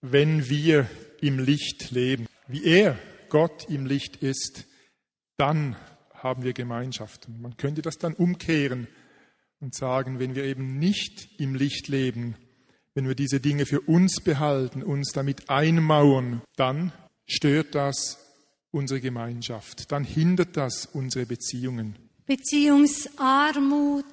wenn 0.02 0.50
wir 0.50 0.86
im 1.22 1.40
Licht 1.40 1.92
leben, 1.92 2.28
wie 2.46 2.66
er, 2.66 3.00
Gott, 3.30 3.70
im 3.70 3.86
Licht 3.86 4.18
ist, 4.18 4.66
dann 5.38 5.78
haben 6.14 6.44
wir 6.44 6.52
Gemeinschaft. 6.52 7.30
Man 7.30 7.56
könnte 7.56 7.82
das 7.82 8.00
dann 8.00 8.14
umkehren 8.14 8.90
und 9.62 9.74
sagen, 9.74 10.20
wenn 10.20 10.36
wir 10.36 10.44
eben 10.44 10.78
nicht 10.78 11.40
im 11.40 11.56
Licht 11.56 11.88
leben, 11.88 12.36
wenn 12.94 13.08
wir 13.08 13.16
diese 13.16 13.40
Dinge 13.40 13.66
für 13.66 13.80
uns 13.80 14.20
behalten, 14.20 14.84
uns 14.84 15.14
damit 15.14 15.50
einmauern, 15.50 16.42
dann 16.58 16.92
stört 17.26 17.76
das 17.76 18.18
unsere 18.72 19.00
Gemeinschaft, 19.00 19.90
dann 19.94 20.04
hindert 20.04 20.58
das 20.58 20.86
unsere 20.86 21.26
Beziehungen. 21.26 22.11
Beziehungsarmut, 22.32 24.06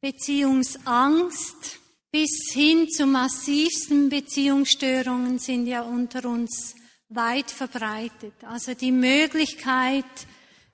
Beziehungsangst 0.00 1.78
bis 2.10 2.50
hin 2.52 2.88
zu 2.90 3.06
massivsten 3.06 4.08
Beziehungsstörungen 4.08 5.38
sind 5.38 5.68
ja 5.68 5.82
unter 5.82 6.28
uns 6.28 6.74
weit 7.10 7.52
verbreitet. 7.52 8.32
Also 8.42 8.74
die 8.74 8.90
Möglichkeit, 8.90 10.04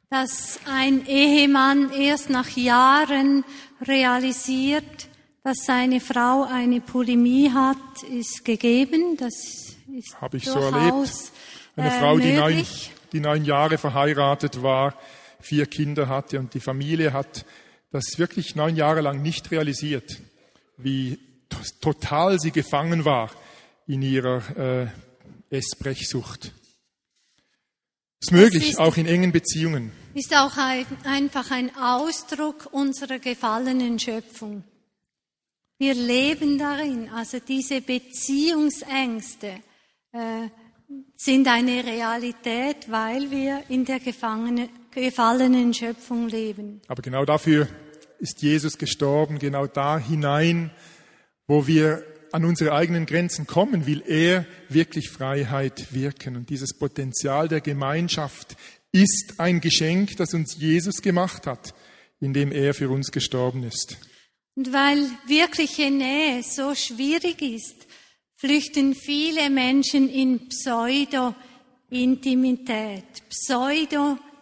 dass 0.09 0.59
ein 0.65 1.07
Ehemann 1.07 1.93
erst 1.93 2.31
nach 2.31 2.49
Jahren 2.57 3.45
realisiert, 3.83 5.09
dass 5.45 5.59
seine 5.67 6.01
Frau 6.01 6.45
eine 6.45 6.81
Polemie 6.81 7.51
hat, 7.53 8.03
ist 8.11 8.43
gegeben. 8.43 9.19
Das 9.19 9.35
ist 9.35 10.19
Habe 10.19 10.39
ich 10.39 10.47
so 10.47 10.59
erlebt. 10.59 11.13
Eine 11.77 11.91
Frau, 11.91 12.19
die 12.19 12.33
neun, 12.33 12.67
die 13.13 13.21
neun 13.21 13.45
Jahre 13.45 13.77
verheiratet 13.77 14.63
war, 14.63 14.95
vier 15.41 15.67
Kinder 15.67 16.09
hatte 16.09 16.39
und 16.39 16.55
die 16.55 16.61
Familie 16.61 17.13
hat 17.13 17.45
das 17.91 18.19
wirklich 18.19 18.55
neun 18.55 18.77
Jahre 18.77 19.01
lang 19.01 19.23
nicht 19.23 19.51
realisiert, 19.51 20.21
wie 20.77 21.19
total 21.81 22.39
sie 22.39 22.53
gefangen 22.53 23.05
war 23.05 23.31
in 23.87 24.03
ihrer 24.03 24.43
äh, 24.57 25.57
Essbrechsucht. 25.57 26.53
Ist 28.21 28.33
möglich, 28.33 28.71
ist, 28.71 28.79
auch 28.79 28.97
in 28.97 29.07
engen 29.07 29.33
Beziehungen. 29.33 29.93
Ist 30.15 30.37
auch 30.37 30.57
ein, 30.57 30.87
einfach 31.05 31.51
ein 31.51 31.75
Ausdruck 31.77 32.69
unserer 32.71 33.19
gefallenen 33.19 33.99
Schöpfung. 33.99 34.63
Wir 35.79 35.95
leben 35.95 36.59
darin. 36.59 37.09
Also 37.09 37.39
diese 37.41 37.81
Beziehungsängste 37.81 39.61
äh, 40.13 40.49
sind 41.17 41.49
eine 41.49 41.83
Realität, 41.85 42.91
weil 42.91 43.31
wir 43.31 43.65
in 43.71 43.87
der 43.87 44.01
gefallenen 44.93 45.75
Schöpfung 45.75 46.29
leben. 46.29 46.81
Aber 46.89 47.03
genau 47.03 47.25
dafür 47.25 47.69
ist 48.19 48.43
Jesus 48.43 48.79
gestorben, 48.79 49.39
genau 49.39 49.67
da 49.67 49.99
hinein, 49.99 50.71
wo 51.47 51.67
wir 51.67 52.05
an 52.33 52.45
unsere 52.45 52.73
eigenen 52.73 53.07
Grenzen 53.07 53.47
kommen, 53.47 53.87
will 53.87 54.03
er 54.07 54.47
wirklich 54.69 55.09
Freiheit 55.11 55.93
wirken. 55.93 56.37
Und 56.37 56.51
dieses 56.51 56.77
Potenzial 56.79 57.49
der 57.49 57.61
Gemeinschaft 57.61 58.57
ist 58.93 59.35
ein 59.39 59.61
Geschenk, 59.61 60.17
das 60.17 60.35
uns 60.35 60.57
Jesus 60.59 61.03
gemacht 61.03 61.47
hat, 61.47 61.75
indem 62.21 62.51
er 62.53 62.73
für 62.75 62.91
uns 62.91 63.11
gestorben 63.11 63.65
ist. 63.65 63.97
Und 64.55 64.73
weil 64.73 65.05
wirkliche 65.27 65.91
Nähe 65.91 66.43
so 66.43 66.75
schwierig 66.75 67.43
ist, 67.43 67.75
flüchten 68.37 68.95
viele 68.95 69.51
Menschen 69.51 70.09
in 70.09 70.49
Pseudo-Intimität, 70.49 73.05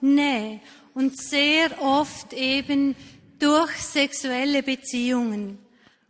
Pseudo-Nähe 0.00 0.60
und 0.94 1.20
sehr 1.20 1.80
oft 1.82 2.32
eben 2.32 2.96
durch 3.38 3.72
sexuelle 3.76 4.62
Beziehungen. 4.62 5.58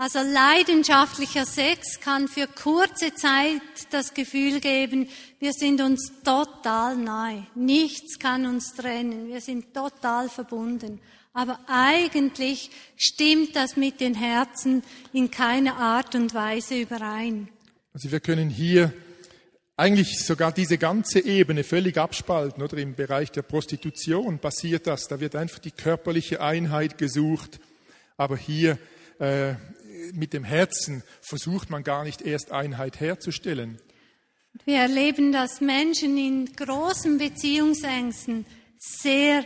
Also 0.00 0.20
leidenschaftlicher 0.20 1.44
Sex 1.44 2.00
kann 2.00 2.28
für 2.28 2.46
kurze 2.46 3.14
Zeit 3.14 3.60
das 3.90 4.14
Gefühl 4.14 4.60
geben, 4.60 5.08
wir 5.40 5.52
sind 5.52 5.80
uns 5.80 6.12
total 6.22 6.96
nahe. 6.96 7.46
Nichts 7.56 8.18
kann 8.18 8.46
uns 8.46 8.74
trennen. 8.74 9.26
Wir 9.26 9.40
sind 9.40 9.74
total 9.74 10.28
verbunden. 10.28 11.00
Aber 11.32 11.58
eigentlich 11.66 12.70
stimmt 12.96 13.56
das 13.56 13.76
mit 13.76 14.00
den 14.00 14.14
Herzen 14.14 14.84
in 15.12 15.30
keiner 15.30 15.76
Art 15.76 16.14
und 16.14 16.32
Weise 16.32 16.80
überein. 16.80 17.48
Also 17.92 18.12
wir 18.12 18.20
können 18.20 18.50
hier 18.50 18.92
eigentlich 19.78 20.24
sogar 20.24 20.50
diese 20.50 20.76
ganze 20.76 21.24
Ebene 21.24 21.62
völlig 21.62 21.98
abspalten, 21.98 22.62
oder 22.62 22.78
im 22.78 22.96
Bereich 22.96 23.30
der 23.30 23.42
Prostitution 23.42 24.40
passiert 24.40 24.88
das. 24.88 25.06
Da 25.06 25.20
wird 25.20 25.36
einfach 25.36 25.60
die 25.60 25.70
körperliche 25.70 26.40
Einheit 26.40 26.98
gesucht. 26.98 27.60
Aber 28.16 28.36
hier 28.36 28.76
äh, 29.20 29.54
mit 30.12 30.32
dem 30.32 30.42
Herzen 30.42 31.04
versucht 31.20 31.70
man 31.70 31.84
gar 31.84 32.02
nicht 32.02 32.22
erst 32.22 32.50
Einheit 32.50 32.98
herzustellen. 32.98 33.78
Wir 34.64 34.78
erleben, 34.78 35.30
dass 35.30 35.60
Menschen 35.60 36.18
in 36.18 36.56
großen 36.56 37.18
Beziehungsängsten 37.18 38.46
sehr 38.78 39.44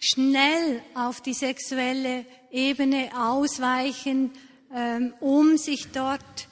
schnell 0.00 0.82
auf 0.94 1.20
die 1.20 1.34
sexuelle 1.34 2.24
Ebene 2.50 3.10
ausweichen, 3.16 4.32
ähm, 4.74 5.14
um 5.20 5.56
sich 5.56 5.92
dort 5.92 6.47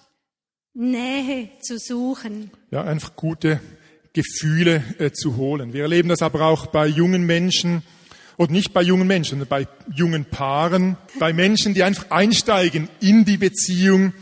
Nähe 0.76 1.49
zu 1.61 1.78
suchen. 1.78 2.50
Ja, 2.71 2.85
einfach 2.85 3.16
gute 3.16 3.61
Gefühle 4.12 4.85
äh, 4.99 5.11
zu 5.11 5.37
holen. 5.37 5.73
Wir 5.73 5.83
erleben 5.83 6.09
das 6.09 6.23
aber 6.23 6.42
auch 6.47 6.66
bei 6.66 6.87
jungen 6.87 7.25
Menschen, 7.25 7.83
und 8.37 8.50
nicht 8.50 8.73
bei 8.73 8.83
jungen 8.83 9.06
Menschen, 9.06 9.38
sondern 9.38 9.49
bei 9.49 9.66
jungen 9.95 10.25
Paaren, 10.25 10.97
bei 11.18 11.33
Menschen, 11.33 11.75
die 11.75 11.83
einfach 11.83 12.11
einsteigen 12.11 12.88
in 13.00 13.25
die 13.25 13.38
Beziehung. 13.38 14.12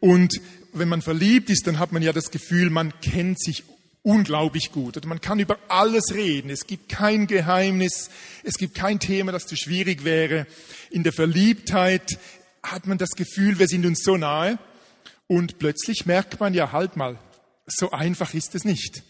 Und 0.00 0.40
wenn 0.72 0.88
man 0.88 1.02
verliebt 1.02 1.50
ist, 1.50 1.66
dann 1.66 1.78
hat 1.78 1.92
man 1.92 2.02
ja 2.02 2.12
das 2.12 2.30
Gefühl, 2.30 2.70
man 2.70 2.92
kennt 3.00 3.40
sich 3.40 3.64
unglaublich 4.02 4.72
gut. 4.72 4.96
Oder 4.96 5.08
man 5.08 5.20
kann 5.20 5.38
über 5.38 5.58
alles 5.68 6.14
reden. 6.14 6.50
Es 6.50 6.66
gibt 6.66 6.88
kein 6.88 7.26
Geheimnis. 7.26 8.10
Es 8.42 8.58
gibt 8.58 8.74
kein 8.74 9.00
Thema, 9.00 9.32
das 9.32 9.46
zu 9.46 9.56
schwierig 9.56 10.04
wäre. 10.04 10.46
In 10.90 11.02
der 11.02 11.12
Verliebtheit 11.12 12.18
hat 12.62 12.86
man 12.86 12.98
das 12.98 13.10
Gefühl, 13.10 13.58
wir 13.58 13.68
sind 13.68 13.86
uns 13.86 14.02
so 14.02 14.16
nahe. 14.16 14.58
Und 15.32 15.58
plötzlich 15.58 16.04
merkt 16.04 16.40
man 16.40 16.52
ja, 16.52 16.72
halt 16.72 16.96
mal, 16.96 17.16
so 17.64 17.90
einfach 17.90 18.34
ist 18.34 18.54
es 18.54 18.66
nicht. 18.66 19.02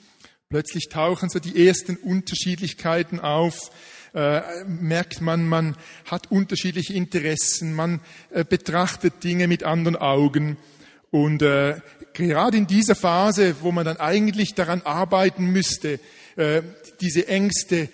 Plötzlich 0.48 0.88
tauchen 0.88 1.28
so 1.28 1.40
die 1.40 1.66
ersten 1.66 1.96
Unterschiedlichkeiten 1.96 3.18
auf, 3.18 3.72
äh, 4.14 4.40
merkt 4.64 5.20
man, 5.20 5.48
man 5.48 5.76
hat 6.04 6.30
unterschiedliche 6.30 6.94
Interessen, 6.94 7.74
man 7.74 7.98
äh, 8.30 8.44
betrachtet 8.44 9.24
Dinge 9.24 9.48
mit 9.48 9.64
anderen 9.64 9.96
Augen. 9.96 10.58
Und 11.10 11.42
äh, 11.42 11.80
gerade 12.12 12.56
in 12.56 12.68
dieser 12.68 12.94
Phase, 12.94 13.56
wo 13.60 13.72
man 13.72 13.84
dann 13.84 13.96
eigentlich 13.96 14.54
daran 14.54 14.82
arbeiten 14.82 15.46
müsste, 15.46 15.98
äh, 16.36 16.62
diese 17.00 17.26
Ängste 17.26 17.88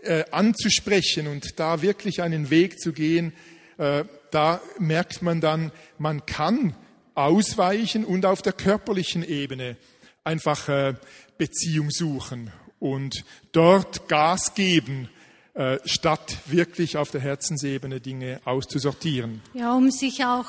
äh, 0.00 0.24
anzusprechen 0.30 1.26
und 1.26 1.60
da 1.60 1.82
wirklich 1.82 2.22
einen 2.22 2.48
Weg 2.48 2.80
zu 2.80 2.94
gehen, 2.94 3.34
äh, 3.76 4.04
da 4.30 4.62
merkt 4.78 5.20
man 5.20 5.42
dann, 5.42 5.70
man 5.98 6.24
kann 6.24 6.74
ausweichen 7.14 8.04
und 8.04 8.26
auf 8.26 8.42
der 8.42 8.52
körperlichen 8.52 9.24
Ebene 9.24 9.76
einfach 10.24 10.68
äh, 10.68 10.94
Beziehung 11.38 11.90
suchen 11.90 12.50
und 12.78 13.24
dort 13.52 14.08
Gas 14.08 14.54
geben, 14.54 15.08
äh, 15.54 15.78
statt 15.84 16.38
wirklich 16.46 16.96
auf 16.96 17.10
der 17.10 17.20
Herzensebene 17.20 18.00
Dinge 18.00 18.40
auszusortieren. 18.44 19.40
Ja, 19.52 19.74
um 19.74 19.90
sich 19.90 20.24
auch 20.24 20.46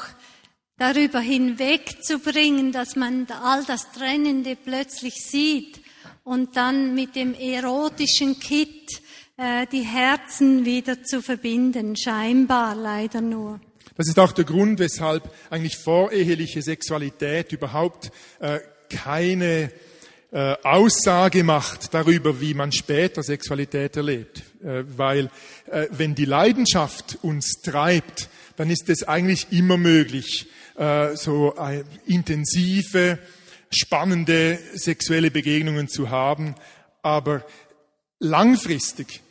darüber 0.78 1.20
hinwegzubringen, 1.20 2.72
dass 2.72 2.96
man 2.96 3.28
all 3.44 3.64
das 3.66 3.92
Trennende 3.92 4.56
plötzlich 4.56 5.16
sieht 5.16 5.82
und 6.24 6.58
dann 6.58 6.96
mit 6.96 7.16
dem 7.16 7.34
erotischen 7.34 8.40
Kit 8.40 9.02
äh, 9.38 9.68
die 9.72 9.84
Herzen 9.84 10.66
wieder 10.66 11.04
zu 11.04 11.22
verbinden, 11.22 11.96
scheinbar 11.96 12.76
leider 12.76 13.22
nur. 13.22 13.60
Das 13.98 14.08
ist 14.08 14.20
auch 14.20 14.34
der 14.34 14.44
Grund, 14.44 14.80
weshalb 14.80 15.30
eigentlich 15.50 15.78
voreheliche 15.78 16.62
Sexualität 16.62 17.54
überhaupt 17.54 18.12
äh, 18.40 18.60
keine 18.90 19.72
äh, 20.32 20.56
Aussage 20.64 21.46
macht 21.46 21.94
darüber, 21.94 22.42
wie 22.42 22.54
man 22.54 22.74
später 22.74 23.24
Sexualität 23.24 23.96
erlebt. 23.96 24.44
Äh, 24.62 24.84
weil 24.98 25.30
äh, 25.72 25.88
wenn 25.92 26.14
die 26.14 26.26
Leidenschaft 26.26 27.20
uns 27.22 27.62
treibt, 27.64 28.28
dann 28.58 28.70
ist 28.70 28.90
es 28.90 29.04
eigentlich 29.04 29.48
immer 29.52 29.78
möglich, 29.78 30.48
äh, 30.76 31.16
so 31.16 31.56
äh, 31.56 31.86
intensive, 32.06 33.18
spannende 33.70 34.60
sexuelle 34.74 35.32
Begegnungen 35.32 35.88
zu 35.88 36.10
haben. 36.10 36.56
Aber 37.02 37.46
langfristig 38.20 39.22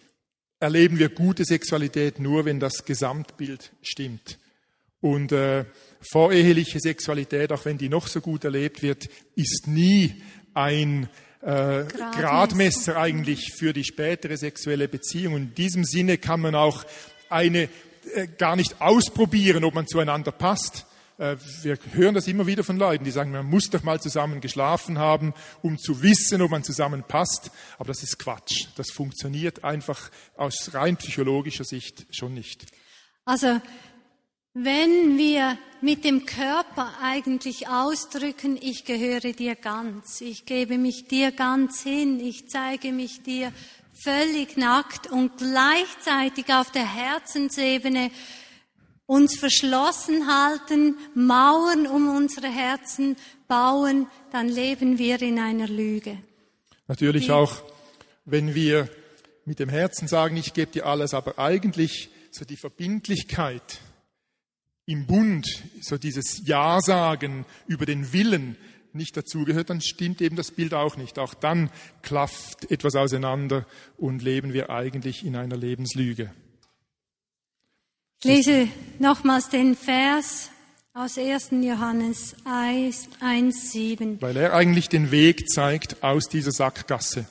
erleben 0.58 0.98
wir 0.98 1.10
gute 1.10 1.44
Sexualität 1.44 2.18
nur, 2.18 2.46
wenn 2.46 2.60
das 2.60 2.86
Gesamtbild 2.86 3.72
stimmt. 3.82 4.38
Und 5.04 5.32
äh, 5.32 5.66
voreheliche 6.00 6.80
Sexualität, 6.80 7.52
auch 7.52 7.66
wenn 7.66 7.76
die 7.76 7.90
noch 7.90 8.08
so 8.08 8.22
gut 8.22 8.42
erlebt 8.42 8.80
wird, 8.80 9.06
ist 9.36 9.66
nie 9.66 10.22
ein 10.54 11.10
äh, 11.42 11.84
Gradmesser 11.84 12.96
eigentlich 12.96 13.52
für 13.52 13.74
die 13.74 13.84
spätere 13.84 14.38
sexuelle 14.38 14.88
Beziehung. 14.88 15.34
Und 15.34 15.42
in 15.42 15.54
diesem 15.56 15.84
Sinne 15.84 16.16
kann 16.16 16.40
man 16.40 16.54
auch 16.54 16.86
eine 17.28 17.68
äh, 18.14 18.28
gar 18.38 18.56
nicht 18.56 18.80
ausprobieren, 18.80 19.64
ob 19.64 19.74
man 19.74 19.86
zueinander 19.86 20.32
passt. 20.32 20.86
Äh, 21.18 21.36
wir 21.60 21.76
hören 21.92 22.14
das 22.14 22.26
immer 22.26 22.46
wieder 22.46 22.64
von 22.64 22.78
Leuten, 22.78 23.04
die 23.04 23.10
sagen, 23.10 23.30
man 23.30 23.44
muss 23.44 23.68
doch 23.68 23.82
mal 23.82 24.00
zusammen 24.00 24.40
geschlafen 24.40 24.96
haben, 24.96 25.34
um 25.60 25.76
zu 25.76 26.00
wissen, 26.00 26.40
ob 26.40 26.50
man 26.50 26.64
zusammen 26.64 27.04
passt. 27.06 27.50
Aber 27.76 27.88
das 27.88 28.02
ist 28.02 28.18
Quatsch. 28.18 28.68
Das 28.76 28.90
funktioniert 28.90 29.64
einfach 29.64 30.10
aus 30.38 30.72
rein 30.72 30.96
psychologischer 30.96 31.64
Sicht 31.64 32.06
schon 32.10 32.32
nicht. 32.32 32.64
Also 33.26 33.60
wenn 34.54 35.18
wir 35.18 35.58
mit 35.80 36.04
dem 36.04 36.26
Körper 36.26 36.94
eigentlich 37.02 37.68
ausdrücken, 37.68 38.56
ich 38.60 38.84
gehöre 38.84 39.32
dir 39.32 39.56
ganz, 39.56 40.20
ich 40.20 40.46
gebe 40.46 40.78
mich 40.78 41.08
dir 41.08 41.32
ganz 41.32 41.82
hin, 41.82 42.20
ich 42.20 42.48
zeige 42.48 42.92
mich 42.92 43.22
dir 43.22 43.52
völlig 43.92 44.56
nackt 44.56 45.10
und 45.10 45.38
gleichzeitig 45.38 46.52
auf 46.54 46.70
der 46.70 46.86
Herzensebene 46.86 48.10
uns 49.06 49.36
verschlossen 49.36 50.26
halten, 50.28 50.96
Mauern 51.14 51.86
um 51.86 52.16
unsere 52.16 52.48
Herzen 52.48 53.16
bauen, 53.48 54.06
dann 54.32 54.48
leben 54.48 54.98
wir 54.98 55.20
in 55.20 55.38
einer 55.38 55.68
Lüge. 55.68 56.16
Natürlich 56.86 57.30
auch, 57.30 57.62
wenn 58.24 58.54
wir 58.54 58.88
mit 59.44 59.58
dem 59.58 59.68
Herzen 59.68 60.08
sagen, 60.08 60.36
ich 60.36 60.54
gebe 60.54 60.70
dir 60.70 60.86
alles, 60.86 61.12
aber 61.12 61.38
eigentlich 61.38 62.08
so 62.30 62.44
die 62.44 62.56
Verbindlichkeit, 62.56 63.80
im 64.86 65.06
Bund 65.06 65.46
so 65.80 65.96
dieses 65.96 66.46
Ja 66.46 66.80
sagen 66.80 67.46
über 67.66 67.86
den 67.86 68.12
Willen 68.12 68.56
nicht 68.92 69.16
dazugehört, 69.16 69.70
dann 69.70 69.80
stimmt 69.80 70.20
eben 70.20 70.36
das 70.36 70.50
Bild 70.50 70.72
auch 70.72 70.96
nicht. 70.96 71.18
Auch 71.18 71.34
dann 71.34 71.70
klafft 72.02 72.70
etwas 72.70 72.94
auseinander 72.94 73.66
und 73.96 74.22
leben 74.22 74.52
wir 74.52 74.70
eigentlich 74.70 75.24
in 75.24 75.36
einer 75.36 75.56
Lebenslüge. 75.56 76.32
Ich 78.20 78.24
lese 78.24 78.68
nochmals 79.00 79.48
den 79.48 79.74
Vers 79.74 80.50
aus 80.94 81.18
1. 81.18 81.50
Johannes 81.62 82.36
1, 82.44 83.08
1, 83.20 83.72
7. 83.72 84.22
Weil 84.22 84.36
er 84.36 84.54
eigentlich 84.54 84.88
den 84.88 85.10
Weg 85.10 85.50
zeigt 85.50 86.02
aus 86.02 86.28
dieser 86.28 86.52
Sackgasse. 86.52 87.26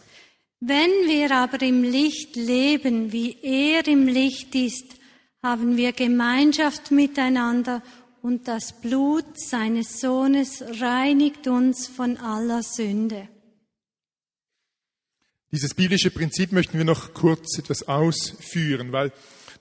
Wenn 0.59 0.91
wir 1.07 1.35
aber 1.35 1.61
im 1.61 1.83
Licht 1.83 2.35
leben, 2.35 3.11
wie 3.11 3.37
er 3.41 3.87
im 3.87 4.07
Licht 4.07 4.53
ist, 4.53 4.95
haben 5.43 5.75
wir 5.75 5.91
Gemeinschaft 5.91 6.91
miteinander 6.91 7.83
und 8.21 8.47
das 8.47 8.79
Blut 8.79 9.25
seines 9.37 9.99
Sohnes 9.99 10.63
reinigt 10.79 11.47
uns 11.47 11.87
von 11.87 12.15
aller 12.15 12.63
Sünde. 12.63 13.27
Dieses 15.51 15.73
biblische 15.73 16.11
Prinzip 16.11 16.53
möchten 16.53 16.77
wir 16.77 16.85
noch 16.85 17.13
kurz 17.13 17.59
etwas 17.59 17.89
ausführen, 17.89 18.93
weil 18.93 19.11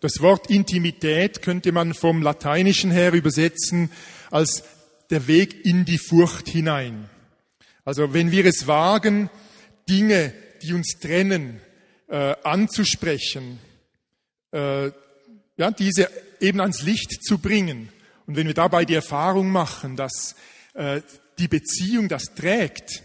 das 0.00 0.20
Wort 0.20 0.48
Intimität 0.48 1.42
könnte 1.42 1.72
man 1.72 1.94
vom 1.94 2.22
Lateinischen 2.22 2.92
her 2.92 3.12
übersetzen 3.12 3.90
als 4.30 4.62
der 5.10 5.26
Weg 5.26 5.66
in 5.66 5.84
die 5.84 5.98
Furcht 5.98 6.48
hinein. 6.48 7.10
Also 7.84 8.14
wenn 8.14 8.30
wir 8.30 8.46
es 8.46 8.68
wagen, 8.68 9.30
Dinge, 9.88 10.32
die 10.62 10.74
uns 10.74 11.00
trennen, 11.00 11.60
äh, 12.06 12.36
anzusprechen, 12.44 13.58
äh, 14.52 14.92
ja, 15.56 15.70
diese 15.70 16.08
eben 16.40 16.60
ans 16.60 16.82
Licht 16.82 17.24
zu 17.24 17.38
bringen. 17.38 17.90
Und 18.26 18.36
wenn 18.36 18.46
wir 18.46 18.54
dabei 18.54 18.84
die 18.84 18.94
Erfahrung 18.94 19.50
machen, 19.50 19.96
dass 19.96 20.34
äh, 20.74 21.00
die 21.38 21.48
Beziehung 21.48 22.08
das 22.08 22.34
trägt, 22.34 23.02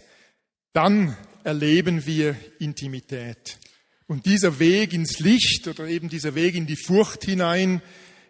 dann 0.72 1.16
erleben 1.44 2.06
wir 2.06 2.36
Intimität. 2.58 3.58
Und 4.06 4.26
dieser 4.26 4.58
Weg 4.58 4.92
ins 4.92 5.18
Licht 5.18 5.68
oder 5.68 5.86
eben 5.86 6.08
dieser 6.08 6.34
Weg 6.34 6.54
in 6.54 6.66
die 6.66 6.76
Furcht 6.76 7.24
hinein, 7.24 7.82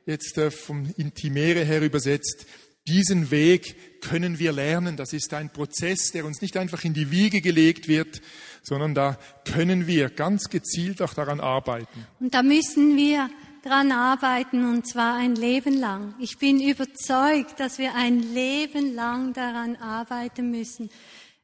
jetzt 0.07 0.39
äh, 0.39 0.51
vom 0.51 0.93
Intimere 0.97 1.65
her 1.65 1.83
übersetzt, 1.83 2.47
diesen 2.89 3.31
Weg 3.31 4.01
können 4.01 4.39
wir 4.39 4.53
lernen. 4.53 4.97
Das 4.97 5.13
ist 5.13 5.35
ein 5.35 5.53
Prozess, 5.53 6.11
der 6.13 6.25
uns 6.25 6.41
nicht 6.41 6.57
einfach 6.57 6.85
in 6.85 6.95
die 6.95 7.11
Wiege 7.11 7.41
gelegt 7.41 7.87
wird, 7.87 8.23
sondern 8.63 8.95
da 8.95 9.19
können 9.45 9.87
wir 9.87 10.09
ganz 10.09 10.49
gezielt 10.49 11.03
auch 11.03 11.15
daran 11.15 11.41
arbeiten. 11.41 12.07
Und 12.19 12.35
da 12.35 12.43
müssen 12.43 12.97
wir 12.97 13.29
dran 13.69 13.93
arbeiten 13.93 14.65
und 14.65 14.89
zwar 14.89 15.15
ein 15.15 15.35
Leben 15.35 15.75
lang. 15.75 16.15
Ich 16.19 16.39
bin 16.39 16.59
überzeugt, 16.61 17.61
dass 17.61 17.79
wir 17.79 17.95
ein 17.95 18.21
Leben 18.33 18.95
lang 18.95 19.35
daran 19.35 19.77
arbeiten 19.77 20.51
müssen. 20.51 20.89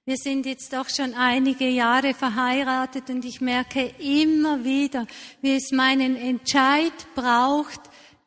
Wir 0.07 0.17
sind 0.17 0.47
jetzt 0.47 0.73
doch 0.73 0.89
schon 0.89 1.13
einige 1.15 1.69
Jahre 1.69 2.15
verheiratet 2.15 3.11
und 3.11 3.27
ich 3.27 3.43
merke 3.43 3.93
immer 3.99 4.65
wieder, 4.65 5.07
wie 5.43 5.55
es 5.55 5.71
meinen 5.71 6.17
Entscheid 6.17 6.93
braucht, 7.15 7.81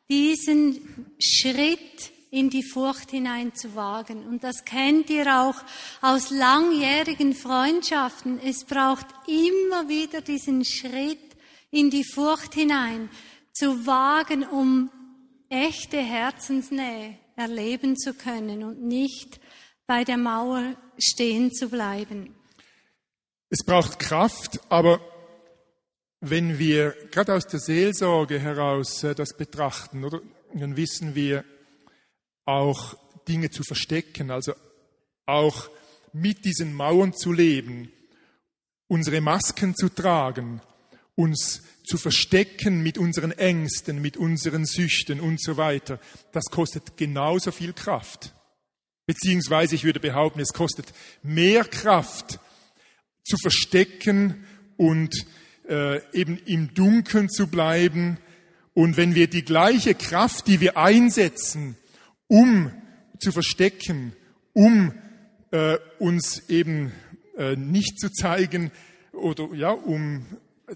diesen 0.08 1.12
Schritt 1.18 2.12
in 2.30 2.50
die 2.50 2.62
Furcht 2.62 3.10
hinein 3.10 3.54
zu 3.54 3.74
wagen. 3.74 4.26
Und 4.28 4.44
das 4.44 4.64
kennt 4.64 5.10
ihr 5.10 5.26
auch 5.40 5.56
aus 6.02 6.30
langjährigen 6.30 7.34
Freundschaften. 7.34 8.38
Es 8.44 8.64
braucht 8.64 9.06
immer 9.26 9.88
wieder 9.88 10.20
diesen 10.20 10.64
Schritt 10.64 11.18
in 11.70 11.90
die 11.90 12.04
Furcht 12.04 12.54
hinein 12.54 13.08
zu 13.52 13.86
wagen, 13.86 14.44
um 14.44 14.90
echte 15.48 15.98
Herzensnähe 15.98 17.18
erleben 17.36 17.96
zu 17.96 18.14
können 18.14 18.64
und 18.64 18.82
nicht 18.82 19.40
bei 19.86 20.04
der 20.04 20.18
Mauer 20.18 20.74
stehen 20.98 21.52
zu 21.52 21.68
bleiben. 21.68 22.34
Es 23.48 23.64
braucht 23.64 23.98
Kraft, 23.98 24.60
aber 24.68 25.00
wenn 26.20 26.58
wir 26.58 26.94
gerade 27.10 27.34
aus 27.34 27.46
der 27.46 27.60
Seelsorge 27.60 28.38
heraus 28.38 29.02
äh, 29.04 29.14
das 29.14 29.36
betrachten, 29.36 30.04
oder, 30.04 30.20
dann 30.52 30.76
wissen 30.76 31.14
wir 31.14 31.44
auch 32.44 32.96
Dinge 33.26 33.50
zu 33.50 33.62
verstecken, 33.62 34.30
also 34.30 34.52
auch 35.26 35.70
mit 36.12 36.44
diesen 36.44 36.74
Mauern 36.74 37.14
zu 37.14 37.32
leben, 37.32 37.92
unsere 38.88 39.20
Masken 39.20 39.74
zu 39.76 39.88
tragen, 39.90 40.60
uns 41.18 41.62
zu 41.84 41.98
verstecken 41.98 42.82
mit 42.82 42.96
unseren 42.96 43.32
Ängsten, 43.32 44.00
mit 44.00 44.16
unseren 44.16 44.64
Süchten 44.64 45.20
und 45.20 45.42
so 45.42 45.56
weiter, 45.56 45.98
das 46.32 46.44
kostet 46.44 46.96
genauso 46.96 47.50
viel 47.50 47.72
Kraft. 47.72 48.34
Beziehungsweise 49.04 49.74
ich 49.74 49.84
würde 49.84 49.98
behaupten, 49.98 50.38
es 50.38 50.52
kostet 50.52 50.86
mehr 51.22 51.64
Kraft 51.64 52.38
zu 53.24 53.36
verstecken 53.36 54.44
und 54.76 55.26
äh, 55.68 56.00
eben 56.12 56.38
im 56.44 56.72
Dunkeln 56.72 57.28
zu 57.28 57.48
bleiben. 57.48 58.18
Und 58.74 58.96
wenn 58.96 59.16
wir 59.16 59.28
die 59.28 59.44
gleiche 59.44 59.94
Kraft, 59.94 60.46
die 60.46 60.60
wir 60.60 60.76
einsetzen, 60.76 61.76
um 62.28 62.70
zu 63.18 63.32
verstecken, 63.32 64.14
um 64.52 64.92
äh, 65.50 65.78
uns 65.98 66.48
eben 66.48 66.92
äh, 67.36 67.56
nicht 67.56 67.98
zu 67.98 68.12
zeigen 68.12 68.70
oder 69.12 69.52
ja, 69.54 69.70
um 69.70 70.26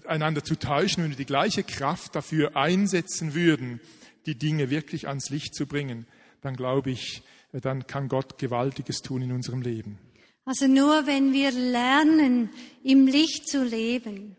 einander 0.05 0.43
zu 0.43 0.57
täuschen, 0.57 1.03
wenn 1.03 1.11
wir 1.11 1.17
die 1.17 1.25
gleiche 1.25 1.63
Kraft 1.63 2.15
dafür 2.15 2.55
einsetzen 2.55 3.33
würden, 3.33 3.79
die 4.25 4.35
Dinge 4.35 4.69
wirklich 4.69 5.07
ans 5.07 5.29
Licht 5.29 5.55
zu 5.55 5.65
bringen, 5.65 6.07
dann 6.41 6.55
glaube 6.55 6.91
ich, 6.91 7.23
dann 7.51 7.87
kann 7.87 8.07
Gott 8.07 8.37
Gewaltiges 8.37 9.01
tun 9.01 9.21
in 9.21 9.31
unserem 9.31 9.61
Leben. 9.61 9.99
Also 10.45 10.67
nur 10.67 11.05
wenn 11.05 11.31
wir 11.31 11.51
lernen, 11.51 12.49
im 12.83 13.07
Licht 13.07 13.47
zu 13.47 13.63
leben, 13.63 14.35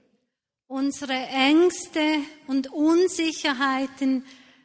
unsere 0.67 1.13
Ängste 1.13 2.01
und 2.47 2.71
Unsicherheiten 2.73 4.25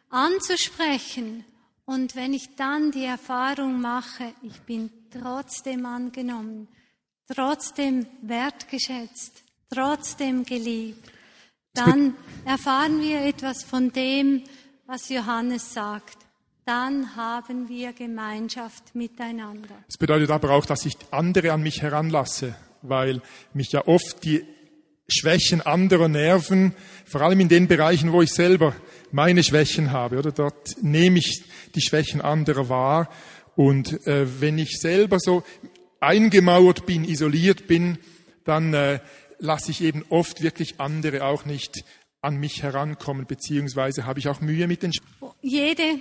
anzusprechen 0.09 1.45
und 1.85 2.15
wenn 2.15 2.33
ich 2.33 2.55
dann 2.55 2.91
die 2.91 3.05
Erfahrung 3.05 3.81
mache, 3.81 4.33
ich 4.43 4.59
bin 4.61 4.91
trotzdem 5.11 5.85
angenommen, 5.85 6.67
trotzdem 7.27 8.05
wertgeschätzt, 8.21 9.43
trotzdem 9.69 10.43
geliebt, 10.43 11.11
dann 11.73 12.15
erfahren 12.45 13.01
wir 13.01 13.23
etwas 13.25 13.63
von 13.63 13.91
dem, 13.91 14.43
was 14.87 15.09
Johannes 15.09 15.73
sagt. 15.73 16.17
Dann 16.65 17.15
haben 17.15 17.69
wir 17.69 17.93
Gemeinschaft 17.93 18.95
miteinander. 18.95 19.75
Das 19.87 19.97
bedeutet 19.97 20.29
aber 20.29 20.51
auch, 20.51 20.65
dass 20.65 20.85
ich 20.85 20.97
andere 21.11 21.51
an 21.53 21.61
mich 21.61 21.81
heranlasse, 21.81 22.55
weil 22.81 23.21
mich 23.53 23.71
ja 23.71 23.87
oft 23.87 24.23
die 24.23 24.45
Schwächen 25.07 25.61
anderer 25.61 26.07
nerven, 26.07 26.73
vor 27.05 27.21
allem 27.21 27.39
in 27.39 27.49
den 27.49 27.67
Bereichen, 27.67 28.11
wo 28.11 28.21
ich 28.21 28.31
selber 28.31 28.75
meine 29.11 29.43
Schwächen 29.43 29.91
habe. 29.91 30.17
Oder 30.17 30.31
dort 30.31 30.75
nehme 30.83 31.19
ich 31.19 31.43
die 31.73 31.81
Schwächen 31.81 32.21
anderer 32.21 32.69
wahr. 32.69 33.09
Und 33.55 34.05
äh, 34.05 34.27
wenn 34.39 34.57
ich 34.59 34.79
selber 34.79 35.19
so 35.19 35.43
eingemauert 35.99 36.85
bin, 36.85 37.03
isoliert 37.03 37.67
bin, 37.67 37.97
dann 38.45 38.73
äh, 38.73 38.99
lasse 39.39 39.71
ich 39.71 39.81
eben 39.81 40.05
oft 40.09 40.41
wirklich 40.41 40.79
andere 40.79 41.25
auch 41.25 41.45
nicht 41.45 41.83
an 42.21 42.35
mich 42.35 42.61
herankommen, 42.63 43.25
beziehungsweise 43.25 44.05
habe 44.05 44.19
ich 44.19 44.27
auch 44.27 44.41
Mühe 44.41 44.67
mit 44.67 44.83
den. 44.83 44.93
Sch 44.93 45.01
Jede 45.41 45.99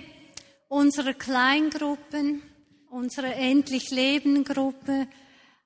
unserer 0.67 1.13
Kleingruppen, 1.13 2.41
unsere 2.89 3.33
Endlich 3.33 3.89
Leben 3.89 4.43
Gruppe 4.43 5.07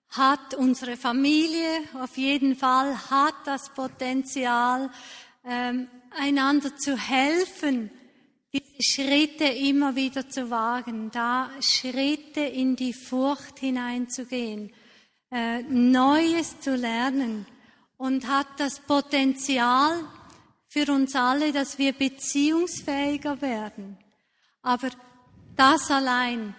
hat 0.09 0.53
unsere 0.53 0.95
Familie 0.95 1.79
auf 1.99 2.17
jeden 2.17 2.55
Fall 2.55 2.95
hat 3.09 3.33
das 3.45 3.73
Potenzial, 3.73 4.91
ähm, 5.43 5.87
einander 6.11 6.75
zu 6.77 6.95
helfen, 6.95 7.89
diese 8.53 8.65
Schritte 8.79 9.45
immer 9.45 9.95
wieder 9.95 10.29
zu 10.29 10.51
wagen, 10.51 11.09
da 11.11 11.49
Schritte 11.59 12.41
in 12.41 12.75
die 12.75 12.93
Furcht 12.93 13.57
hineinzugehen, 13.57 14.71
äh, 15.31 15.63
Neues 15.63 16.59
zu 16.59 16.75
lernen 16.75 17.47
und 18.03 18.27
hat 18.27 18.47
das 18.57 18.81
Potenzial 18.81 19.97
für 20.67 20.91
uns 20.91 21.15
alle, 21.15 21.53
dass 21.53 21.77
wir 21.77 21.93
beziehungsfähiger 21.93 23.41
werden. 23.41 23.97
Aber 24.61 24.89
das 25.55 25.89
allein 25.89 26.53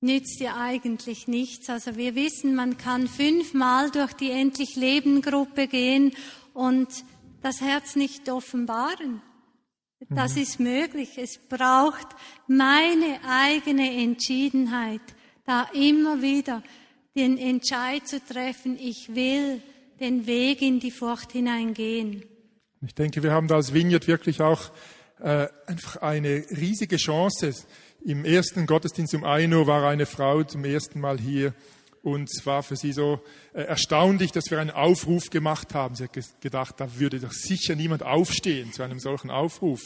nützt 0.00 0.40
ja 0.40 0.56
eigentlich 0.56 1.28
nichts. 1.28 1.70
Also 1.70 1.94
wir 1.94 2.16
wissen, 2.16 2.56
man 2.56 2.76
kann 2.78 3.06
fünfmal 3.06 3.92
durch 3.92 4.12
die 4.14 4.32
Endlich 4.32 4.74
Leben 4.74 5.22
Gruppe 5.22 5.68
gehen 5.68 6.16
und 6.52 6.88
das 7.40 7.60
Herz 7.60 7.94
nicht 7.94 8.28
offenbaren. 8.28 9.22
Das 10.10 10.34
mhm. 10.34 10.42
ist 10.42 10.58
möglich. 10.58 11.10
Es 11.16 11.38
braucht 11.48 12.08
meine 12.48 13.20
eigene 13.24 14.02
Entschiedenheit, 14.02 15.00
da 15.44 15.68
immer 15.74 16.22
wieder 16.22 16.60
den 17.14 17.38
Entscheid 17.38 18.08
zu 18.08 18.18
treffen, 18.18 18.76
ich 18.80 19.14
will 19.14 19.62
den 20.00 20.26
Weg 20.26 20.62
in 20.62 20.80
die 20.80 20.90
Furcht 20.90 21.32
hineingehen. 21.32 22.24
Ich 22.86 22.94
denke, 22.94 23.22
wir 23.22 23.32
haben 23.32 23.48
da 23.48 23.56
als 23.56 23.72
Vineyard 23.72 24.06
wirklich 24.06 24.40
auch 24.40 24.70
äh, 25.20 25.48
einfach 25.66 25.96
eine 25.96 26.44
riesige 26.50 26.96
Chance. 26.96 27.54
Im 28.04 28.24
ersten 28.24 28.66
Gottesdienst 28.66 29.14
um 29.14 29.24
1 29.24 29.54
Uhr 29.54 29.66
war 29.66 29.88
eine 29.88 30.06
Frau 30.06 30.42
zum 30.42 30.64
ersten 30.64 31.00
Mal 31.00 31.18
hier 31.18 31.54
und 32.02 32.28
es 32.30 32.44
war 32.44 32.62
für 32.62 32.76
sie 32.76 32.92
so 32.92 33.22
äh, 33.54 33.62
erstaunlich, 33.62 34.30
dass 34.30 34.50
wir 34.50 34.60
einen 34.60 34.70
Aufruf 34.70 35.30
gemacht 35.30 35.72
haben. 35.72 35.94
Sie 35.94 36.04
hat 36.04 36.40
gedacht, 36.42 36.74
da 36.78 36.98
würde 36.98 37.18
doch 37.18 37.32
sicher 37.32 37.76
niemand 37.76 38.02
aufstehen 38.02 38.72
zu 38.72 38.82
einem 38.82 39.00
solchen 39.00 39.30
Aufruf. 39.30 39.80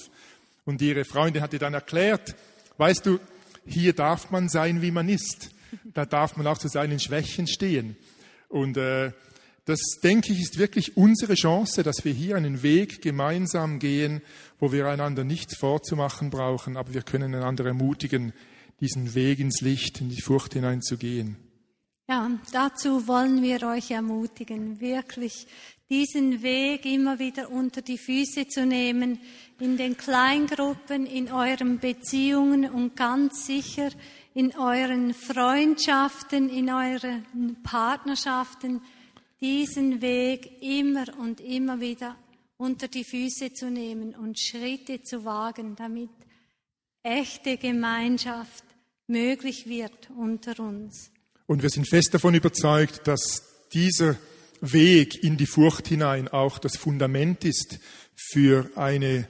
Und 0.64 0.82
ihre 0.82 1.04
Freundin 1.04 1.42
hat 1.42 1.52
ihr 1.52 1.60
dann 1.60 1.74
erklärt, 1.74 2.34
weißt 2.76 3.06
du, 3.06 3.20
hier 3.64 3.92
darf 3.92 4.30
man 4.32 4.48
sein, 4.48 4.82
wie 4.82 4.90
man 4.90 5.08
ist. 5.08 5.50
Da 5.94 6.06
darf 6.06 6.36
man 6.36 6.46
auch 6.48 6.58
zu 6.58 6.68
seinen 6.68 6.98
Schwächen 6.98 7.46
stehen. 7.46 7.96
Und 8.48 8.76
äh, 8.76 9.12
das, 9.68 9.80
denke 10.02 10.32
ich, 10.32 10.40
ist 10.40 10.58
wirklich 10.58 10.96
unsere 10.96 11.34
Chance, 11.34 11.82
dass 11.82 12.02
wir 12.02 12.12
hier 12.12 12.36
einen 12.36 12.62
Weg 12.62 13.02
gemeinsam 13.02 13.78
gehen, 13.78 14.22
wo 14.58 14.72
wir 14.72 14.86
einander 14.86 15.24
nichts 15.24 15.58
vorzumachen 15.58 16.30
brauchen, 16.30 16.78
aber 16.78 16.94
wir 16.94 17.02
können 17.02 17.34
einander 17.34 17.66
ermutigen, 17.66 18.32
diesen 18.80 19.14
Weg 19.14 19.40
ins 19.40 19.60
Licht, 19.60 20.00
in 20.00 20.08
die 20.08 20.22
Furcht 20.22 20.54
hineinzugehen. 20.54 21.36
Ja, 22.08 22.30
dazu 22.52 23.06
wollen 23.06 23.42
wir 23.42 23.62
euch 23.64 23.90
ermutigen, 23.90 24.80
wirklich 24.80 25.46
diesen 25.90 26.42
Weg 26.42 26.86
immer 26.86 27.18
wieder 27.18 27.50
unter 27.50 27.82
die 27.82 27.98
Füße 27.98 28.48
zu 28.48 28.64
nehmen, 28.64 29.20
in 29.60 29.76
den 29.76 29.98
Kleingruppen, 29.98 31.04
in 31.04 31.30
euren 31.30 31.78
Beziehungen 31.78 32.70
und 32.70 32.96
ganz 32.96 33.44
sicher 33.44 33.90
in 34.32 34.56
euren 34.56 35.12
Freundschaften, 35.12 36.48
in 36.48 36.70
euren 36.70 37.56
Partnerschaften, 37.62 38.80
diesen 39.40 40.02
Weg 40.02 40.62
immer 40.62 41.06
und 41.18 41.40
immer 41.40 41.80
wieder 41.80 42.16
unter 42.56 42.88
die 42.88 43.04
Füße 43.04 43.52
zu 43.52 43.70
nehmen 43.70 44.14
und 44.14 44.38
Schritte 44.38 45.02
zu 45.02 45.24
wagen, 45.24 45.76
damit 45.76 46.10
echte 47.02 47.56
Gemeinschaft 47.56 48.64
möglich 49.06 49.66
wird 49.66 50.10
unter 50.16 50.58
uns. 50.60 51.10
Und 51.46 51.62
wir 51.62 51.70
sind 51.70 51.88
fest 51.88 52.12
davon 52.12 52.34
überzeugt, 52.34 53.06
dass 53.06 53.42
dieser 53.72 54.16
Weg 54.60 55.22
in 55.22 55.36
die 55.36 55.46
Furcht 55.46 55.88
hinein 55.88 56.28
auch 56.28 56.58
das 56.58 56.76
Fundament 56.76 57.44
ist 57.44 57.78
für 58.14 58.70
eine 58.74 59.28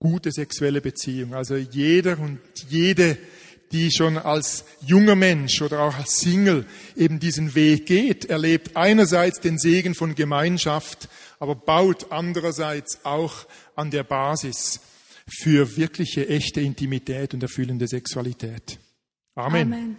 gute 0.00 0.32
sexuelle 0.32 0.80
Beziehung. 0.80 1.34
Also 1.34 1.56
jeder 1.56 2.18
und 2.18 2.40
jede, 2.68 3.16
die 3.72 3.90
schon 3.90 4.16
als 4.16 4.64
junger 4.80 5.14
Mensch 5.14 5.60
oder 5.62 5.80
auch 5.80 5.96
als 5.96 6.20
Single 6.20 6.66
eben 6.96 7.18
diesen 7.20 7.54
Weg 7.54 7.86
geht, 7.86 8.24
erlebt 8.26 8.76
einerseits 8.76 9.40
den 9.40 9.58
Segen 9.58 9.94
von 9.94 10.14
Gemeinschaft, 10.14 11.08
aber 11.38 11.54
baut 11.54 12.10
andererseits 12.10 13.04
auch 13.04 13.46
an 13.76 13.90
der 13.90 14.04
Basis 14.04 14.80
für 15.28 15.76
wirkliche, 15.76 16.28
echte 16.28 16.60
Intimität 16.60 17.34
und 17.34 17.42
erfüllende 17.42 17.86
Sexualität. 17.86 18.78
Amen. 19.34 19.72
Amen. 19.72 19.96